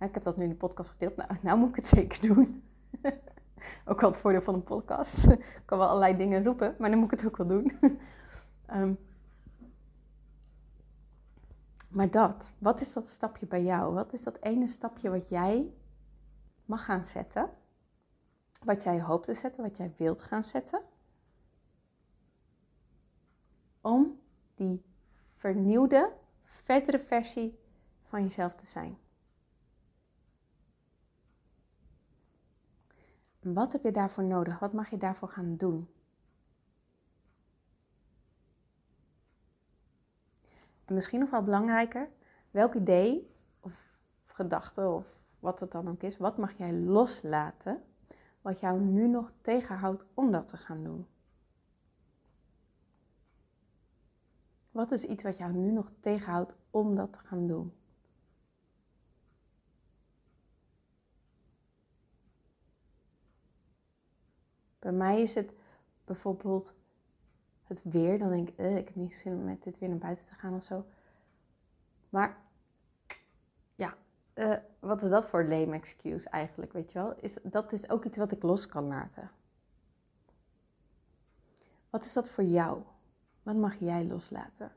Ik 0.00 0.14
heb 0.14 0.22
dat 0.22 0.36
nu 0.36 0.42
in 0.42 0.48
de 0.48 0.54
podcast 0.54 0.90
gedeeld. 0.90 1.16
Nou, 1.16 1.30
nou 1.42 1.58
moet 1.58 1.68
ik 1.68 1.76
het 1.76 1.86
zeker 1.86 2.20
doen. 2.20 2.62
ook 3.84 4.00
wel 4.00 4.10
het 4.10 4.18
voordeel 4.18 4.42
van 4.42 4.54
een 4.54 4.62
podcast. 4.62 5.26
ik 5.60 5.62
kan 5.64 5.78
wel 5.78 5.86
allerlei 5.86 6.16
dingen 6.16 6.44
roepen, 6.44 6.74
maar 6.78 6.90
dan 6.90 6.98
moet 6.98 7.12
ik 7.12 7.18
het 7.18 7.28
ook 7.28 7.36
wel 7.36 7.46
doen. 7.46 7.78
um, 8.74 8.98
maar 11.88 12.10
dat, 12.10 12.52
wat 12.58 12.80
is 12.80 12.92
dat 12.92 13.08
stapje 13.08 13.46
bij 13.46 13.62
jou? 13.62 13.94
Wat 13.94 14.12
is 14.12 14.22
dat 14.22 14.38
ene 14.40 14.68
stapje 14.68 15.10
wat 15.10 15.28
jij 15.28 15.72
mag 16.64 16.84
gaan 16.84 17.04
zetten? 17.04 17.50
Wat 18.64 18.82
jij 18.82 19.00
hoopt 19.00 19.24
te 19.24 19.34
zetten, 19.34 19.62
wat 19.62 19.76
jij 19.76 19.92
wilt 19.96 20.22
gaan 20.22 20.42
zetten? 20.42 20.82
Om 23.80 24.20
die 24.54 24.82
vernieuwde, 25.36 26.12
verdere 26.42 26.98
versie 26.98 27.58
van 28.02 28.22
jezelf 28.22 28.54
te 28.54 28.66
zijn. 28.66 28.98
Wat 33.40 33.72
heb 33.72 33.82
je 33.82 33.90
daarvoor 33.90 34.24
nodig? 34.24 34.58
Wat 34.58 34.72
mag 34.72 34.90
je 34.90 34.96
daarvoor 34.96 35.28
gaan 35.28 35.56
doen? 35.56 35.88
En 40.88 40.94
misschien 40.94 41.20
nog 41.20 41.30
wel 41.30 41.42
belangrijker, 41.42 42.08
welk 42.50 42.74
idee 42.74 43.34
of 43.60 44.02
gedachte 44.26 44.88
of 44.88 45.36
wat 45.38 45.60
het 45.60 45.70
dan 45.70 45.88
ook 45.88 46.02
is, 46.02 46.16
wat 46.16 46.36
mag 46.36 46.52
jij 46.56 46.72
loslaten 46.72 47.82
wat 48.40 48.60
jou 48.60 48.80
nu 48.80 49.08
nog 49.08 49.32
tegenhoudt 49.40 50.06
om 50.14 50.30
dat 50.30 50.46
te 50.46 50.56
gaan 50.56 50.84
doen? 50.84 51.06
Wat 54.70 54.90
is 54.90 55.04
iets 55.04 55.22
wat 55.22 55.36
jou 55.36 55.52
nu 55.52 55.70
nog 55.70 55.90
tegenhoudt 56.00 56.56
om 56.70 56.94
dat 56.94 57.12
te 57.12 57.18
gaan 57.18 57.46
doen? 57.46 57.72
Bij 64.78 64.92
mij 64.92 65.22
is 65.22 65.34
het 65.34 65.54
bijvoorbeeld 66.04 66.74
het 67.68 67.82
weer. 67.84 68.18
Dan 68.18 68.30
denk 68.30 68.48
ik, 68.48 68.58
eh, 68.58 68.76
ik 68.76 68.86
heb 68.86 68.94
niet 68.94 69.14
zin 69.14 69.32
om 69.32 69.44
met 69.44 69.62
dit 69.62 69.78
weer 69.78 69.88
naar 69.88 69.98
buiten 69.98 70.24
te 70.24 70.34
gaan 70.34 70.54
of 70.54 70.64
zo. 70.64 70.84
Maar 72.08 72.36
ja, 73.74 73.96
uh, 74.34 74.56
wat 74.78 75.02
is 75.02 75.10
dat 75.10 75.28
voor 75.28 75.44
lame 75.44 75.74
excuse 75.74 76.28
eigenlijk, 76.28 76.72
weet 76.72 76.92
je 76.92 76.98
wel? 76.98 77.14
Is, 77.20 77.38
dat 77.42 77.72
is 77.72 77.90
ook 77.90 78.04
iets 78.04 78.18
wat 78.18 78.32
ik 78.32 78.42
los 78.42 78.66
kan 78.66 78.86
laten. 78.86 79.30
Wat 81.90 82.04
is 82.04 82.12
dat 82.12 82.28
voor 82.28 82.44
jou? 82.44 82.82
Wat 83.42 83.56
mag 83.56 83.78
jij 83.78 84.04
loslaten? 84.04 84.72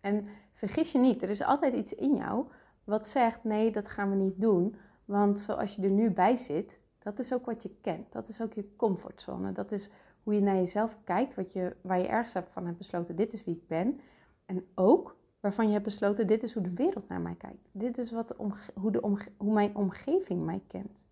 En 0.00 0.28
vergis 0.52 0.92
je 0.92 0.98
niet, 0.98 1.22
er 1.22 1.28
is 1.28 1.42
altijd 1.42 1.74
iets 1.74 1.94
in 1.94 2.14
jou 2.14 2.46
wat 2.84 3.08
zegt: 3.08 3.44
nee, 3.44 3.70
dat 3.70 3.88
gaan 3.88 4.10
we 4.10 4.16
niet 4.16 4.40
doen. 4.40 4.76
Want 5.04 5.40
zoals 5.40 5.76
je 5.76 5.82
er 5.82 5.90
nu 5.90 6.10
bij 6.10 6.36
zit, 6.36 6.78
dat 7.08 7.18
is 7.18 7.32
ook 7.32 7.46
wat 7.46 7.62
je 7.62 7.70
kent. 7.80 8.12
Dat 8.12 8.28
is 8.28 8.40
ook 8.40 8.52
je 8.52 8.76
comfortzone. 8.76 9.52
Dat 9.52 9.72
is 9.72 9.90
hoe 10.22 10.34
je 10.34 10.40
naar 10.40 10.54
jezelf 10.54 10.98
kijkt, 11.04 11.34
wat 11.34 11.52
je, 11.52 11.76
waar 11.80 11.98
je 11.98 12.06
ergens 12.06 12.46
van 12.50 12.66
hebt 12.66 12.78
besloten, 12.78 13.16
dit 13.16 13.32
is 13.32 13.44
wie 13.44 13.54
ik 13.54 13.66
ben. 13.66 14.00
En 14.46 14.66
ook 14.74 15.16
waarvan 15.40 15.66
je 15.66 15.72
hebt 15.72 15.84
besloten, 15.84 16.26
dit 16.26 16.42
is 16.42 16.52
hoe 16.52 16.62
de 16.62 16.72
wereld 16.74 17.08
naar 17.08 17.20
mij 17.20 17.34
kijkt. 17.34 17.70
Dit 17.72 17.98
is 17.98 18.10
wat 18.10 18.34
hoe, 18.74 18.90
de 18.90 19.26
hoe 19.36 19.52
mijn 19.52 19.76
omgeving 19.76 20.44
mij 20.44 20.62
kent. 20.66 21.04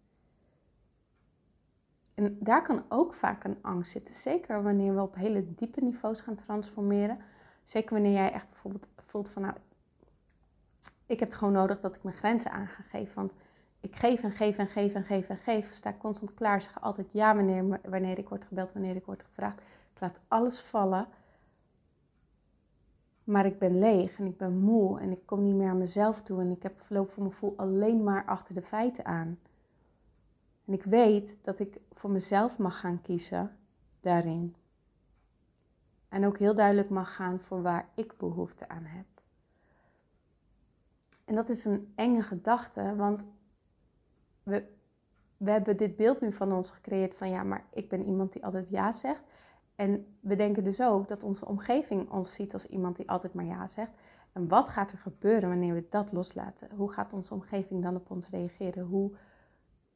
En 2.15 2.37
daar 2.41 2.63
kan 2.63 2.85
ook 2.89 3.15
vaak 3.15 3.45
een 3.45 3.59
angst 3.63 3.91
zitten. 3.91 4.15
Zeker 4.15 4.63
wanneer 4.63 4.95
we 4.95 5.01
op 5.01 5.15
hele 5.15 5.55
diepe 5.55 5.81
niveaus 5.81 6.21
gaan 6.21 6.35
transformeren. 6.35 7.19
Zeker 7.65 7.93
wanneer 7.93 8.13
jij 8.13 8.33
echt 8.33 8.49
bijvoorbeeld 8.49 8.89
voelt 8.97 9.31
van 9.31 9.43
nou, 9.43 9.55
ik 11.07 11.19
heb 11.19 11.29
het 11.29 11.39
gewoon 11.39 11.55
nodig 11.55 11.81
dat 11.81 11.97
ik 11.97 12.03
mijn 12.03 12.17
grenzen 12.17 12.51
aan 12.51 12.67
ga 12.67 12.83
geven. 12.83 13.15
Want 13.15 13.35
ik 13.87 13.97
geef 13.97 14.23
en 14.23 14.31
geef 14.31 14.59
en 14.59 14.67
geef 14.67 14.95
en 14.95 15.05
geef 15.05 15.29
en 15.29 15.37
geef. 15.37 15.73
Sta 15.73 15.95
constant 15.99 16.35
klaar, 16.35 16.63
zeg 16.63 16.81
altijd 16.81 17.13
ja 17.13 17.35
wanneer, 17.35 17.81
wanneer 17.89 18.19
ik 18.19 18.29
word 18.29 18.45
gebeld, 18.45 18.73
wanneer 18.73 18.97
ik 18.97 19.05
word 19.05 19.23
gevraagd. 19.23 19.61
Ik 19.95 20.01
laat 20.01 20.21
alles 20.29 20.61
vallen. 20.61 21.09
Maar 23.25 23.47
ik 23.47 23.59
ben 23.59 23.79
leeg 23.79 24.19
en 24.19 24.27
ik 24.27 24.37
ben 24.37 24.59
moe 24.59 25.01
en 25.01 25.11
ik 25.11 25.27
kom 25.27 25.45
niet 25.45 25.55
meer 25.55 25.69
aan 25.69 25.79
mezelf 25.79 26.23
toe. 26.23 26.41
En 26.41 26.51
ik 26.51 26.63
heb 26.63 26.81
verloop 26.81 27.11
voor 27.11 27.23
mijn 27.23 27.35
gevoel 27.35 27.55
alleen 27.57 28.03
maar 28.03 28.25
achter 28.25 28.55
de 28.55 28.63
feiten 28.63 29.05
aan. 29.05 29.39
En 30.65 30.73
ik 30.73 30.83
weet 30.83 31.39
dat 31.43 31.59
ik 31.59 31.81
voor 31.93 32.11
mezelf 32.11 32.59
mag 32.59 32.81
gaan 32.81 33.03
kiezen 33.03 33.57
daarin. 34.01 34.55
En 36.09 36.27
ook 36.27 36.39
heel 36.39 36.55
duidelijk 36.55 36.91
mag 36.91 37.15
gaan 37.15 37.41
voor 37.41 37.63
waar 37.63 37.89
ik 37.95 38.17
behoefte 38.17 38.69
aan 38.69 38.85
heb. 38.85 39.07
En 41.25 41.35
dat 41.35 41.49
is 41.49 41.65
een 41.65 41.93
enge 41.95 42.23
gedachte, 42.23 42.97
want 42.97 43.25
we, 44.47 44.65
we 45.37 45.51
hebben 45.51 45.77
dit 45.77 45.97
beeld 45.97 46.21
nu 46.21 46.33
van 46.33 46.53
ons 46.53 46.71
gecreëerd 46.71 47.15
van 47.15 47.31
ja, 47.31 47.43
maar 47.43 47.65
ik 47.71 47.89
ben 47.89 48.05
iemand 48.05 48.33
die 48.33 48.45
altijd 48.45 48.69
ja 48.69 48.93
zegt. 48.93 49.23
En 49.75 50.17
we 50.21 50.37
denken 50.37 50.65
dus 50.65 50.81
ook 50.81 51.09
dat 51.09 51.23
onze 51.23 51.47
omgeving 51.47 52.11
ons 52.11 52.35
ziet 52.35 52.53
als 52.53 52.67
iemand 52.67 52.97
die 52.97 53.09
altijd 53.09 53.35
maar 53.35 53.45
ja 53.45 53.67
zegt. 53.67 53.91
En 54.33 54.49
wat 54.49 54.69
gaat 54.69 54.93
er 54.93 54.99
gebeuren 54.99 55.49
wanneer 55.49 55.75
we 55.75 55.87
dat 55.89 56.13
loslaten? 56.13 56.71
Hoe 56.77 56.93
gaat 56.93 57.13
onze 57.13 57.35
omgeving 57.35 57.83
dan 57.83 57.97
op 57.97 58.11
ons 58.11 58.29
reageren? 58.29 58.85
Hoe 58.85 59.13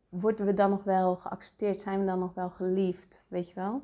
worden 0.09 0.47
we 0.47 0.55
dan 0.55 0.71
nog 0.71 0.85
wel 0.85 1.17
geaccepteerd? 1.17 1.81
Zijn 1.81 2.01
we 2.01 2.07
dan 2.07 2.19
nog 2.19 2.35
wel 2.35 2.51
geliefd? 2.51 3.25
Weet 3.29 3.49
je 3.49 3.55
wel? 3.55 3.83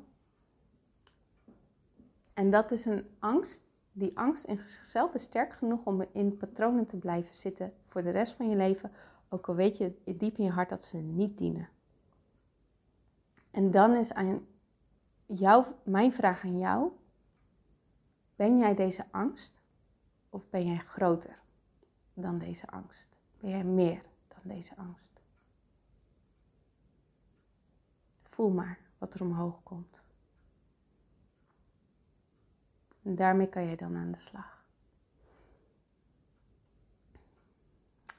En 2.33 2.49
dat 2.49 2.71
is 2.71 2.85
een 2.85 3.07
angst. 3.19 3.65
Die 3.91 4.17
angst 4.17 4.43
in 4.43 4.59
zichzelf 4.59 5.13
is 5.13 5.21
sterk 5.21 5.53
genoeg 5.53 5.85
om 5.85 6.05
in 6.11 6.37
patronen 6.37 6.85
te 6.85 6.97
blijven 6.97 7.35
zitten 7.35 7.73
voor 7.85 8.03
de 8.03 8.09
rest 8.09 8.33
van 8.33 8.49
je 8.49 8.55
leven 8.55 8.91
ook 9.29 9.47
al 9.47 9.55
weet 9.55 9.77
je 9.77 10.01
diep 10.03 10.37
in 10.37 10.43
je 10.43 10.51
hart 10.51 10.69
dat 10.69 10.83
ze 10.83 10.97
niet 10.97 11.37
dienen. 11.37 11.69
En 13.51 13.71
dan 13.71 13.95
is 13.95 14.13
aan 14.13 14.47
jou, 15.25 15.65
mijn 15.83 16.13
vraag 16.13 16.43
aan 16.43 16.57
jou: 16.57 16.91
ben 18.35 18.57
jij 18.57 18.75
deze 18.75 19.05
angst 19.11 19.61
of 20.29 20.49
ben 20.49 20.65
jij 20.65 20.77
groter 20.77 21.39
dan 22.13 22.37
deze 22.37 22.67
angst? 22.67 23.07
Ben 23.39 23.49
jij 23.49 23.63
meer 23.63 24.01
dan 24.27 24.41
deze 24.43 24.75
angst? 24.75 25.21
Voel 28.23 28.49
maar 28.49 28.79
wat 28.97 29.13
er 29.13 29.21
omhoog 29.21 29.63
komt. 29.63 30.03
En 33.01 33.15
daarmee 33.15 33.49
kan 33.49 33.63
je 33.63 33.75
dan 33.75 33.95
aan 33.95 34.11
de 34.11 34.17
slag. 34.17 34.65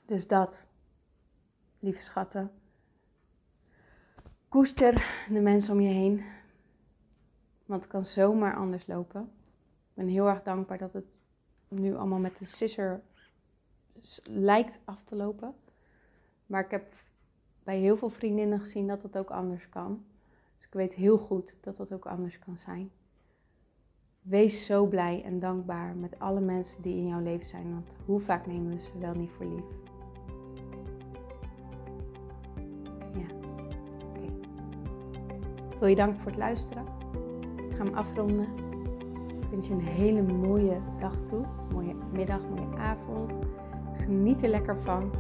Dus 0.05 0.27
dat 0.27 0.65
lieve 1.79 2.03
schatten. 2.03 2.51
Koester 4.49 5.25
de 5.31 5.41
mensen 5.41 5.75
om 5.75 5.81
je 5.81 5.93
heen. 5.93 6.23
Want 7.67 7.83
het 7.83 7.93
kan 7.93 8.05
zomaar 8.05 8.57
anders 8.57 8.87
lopen. 8.87 9.23
Ik 9.89 9.95
ben 9.95 10.07
heel 10.07 10.29
erg 10.29 10.43
dankbaar 10.43 10.79
dat 10.79 10.93
het 10.93 11.21
nu 11.69 11.97
allemaal 11.97 12.19
met 12.19 12.39
de 12.39 12.45
scissor 12.45 13.01
lijkt 14.25 14.81
af 14.85 15.03
te 15.05 15.17
lopen. 15.17 15.55
Maar 16.47 16.65
ik 16.65 16.71
heb 16.71 16.95
bij 17.65 17.79
heel 17.79 17.97
veel 17.97 18.09
vriendinnen 18.09 18.59
gezien 18.59 18.87
dat 18.87 19.03
het 19.03 19.19
ook 19.19 19.31
anders 19.31 19.69
kan. 19.69 20.05
Dus 20.57 20.67
ik 20.67 20.73
weet 20.73 20.95
heel 20.95 21.19
goed 21.19 21.57
dat 21.61 21.77
dat 21.77 21.93
ook 21.93 22.07
anders 22.07 22.39
kan 22.39 22.59
zijn. 22.59 22.91
Wees 24.23 24.65
zo 24.65 24.87
blij 24.87 25.23
en 25.25 25.39
dankbaar 25.39 25.97
met 25.97 26.19
alle 26.19 26.41
mensen 26.41 26.83
die 26.83 26.97
in 26.97 27.07
jouw 27.07 27.21
leven 27.23 27.47
zijn. 27.47 27.73
Want 27.73 27.97
hoe 28.05 28.21
vaak 28.21 28.47
nemen 28.47 28.71
we 28.71 28.81
ze 28.81 28.99
wel 28.99 29.15
niet 29.15 29.31
voor 29.31 29.47
lief? 29.47 29.88
Wil 35.79 35.89
je 35.89 35.95
danken 35.95 36.21
voor 36.21 36.31
het 36.31 36.41
luisteren. 36.41 36.85
Ik 37.71 37.77
ga 37.77 37.85
hem 37.85 37.95
afronden. 37.95 38.47
Ik 39.41 39.51
wens 39.51 39.67
je 39.67 39.73
een 39.75 39.81
hele 39.81 40.23
mooie 40.23 40.81
dag 40.99 41.23
toe. 41.23 41.45
Mooie 41.73 41.95
middag, 42.13 42.41
mooie 42.49 42.79
avond. 42.79 43.33
Geniet 43.97 44.43
er 44.43 44.49
lekker 44.49 44.79
van. 44.79 45.11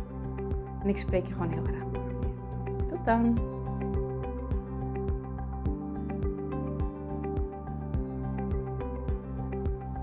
En 0.83 0.88
ik 0.88 0.99
spreek 0.99 1.27
je 1.27 1.33
gewoon 1.33 1.51
heel 1.51 1.64
graag 1.64 1.87
Tot 2.88 3.05
dan! 3.05 3.57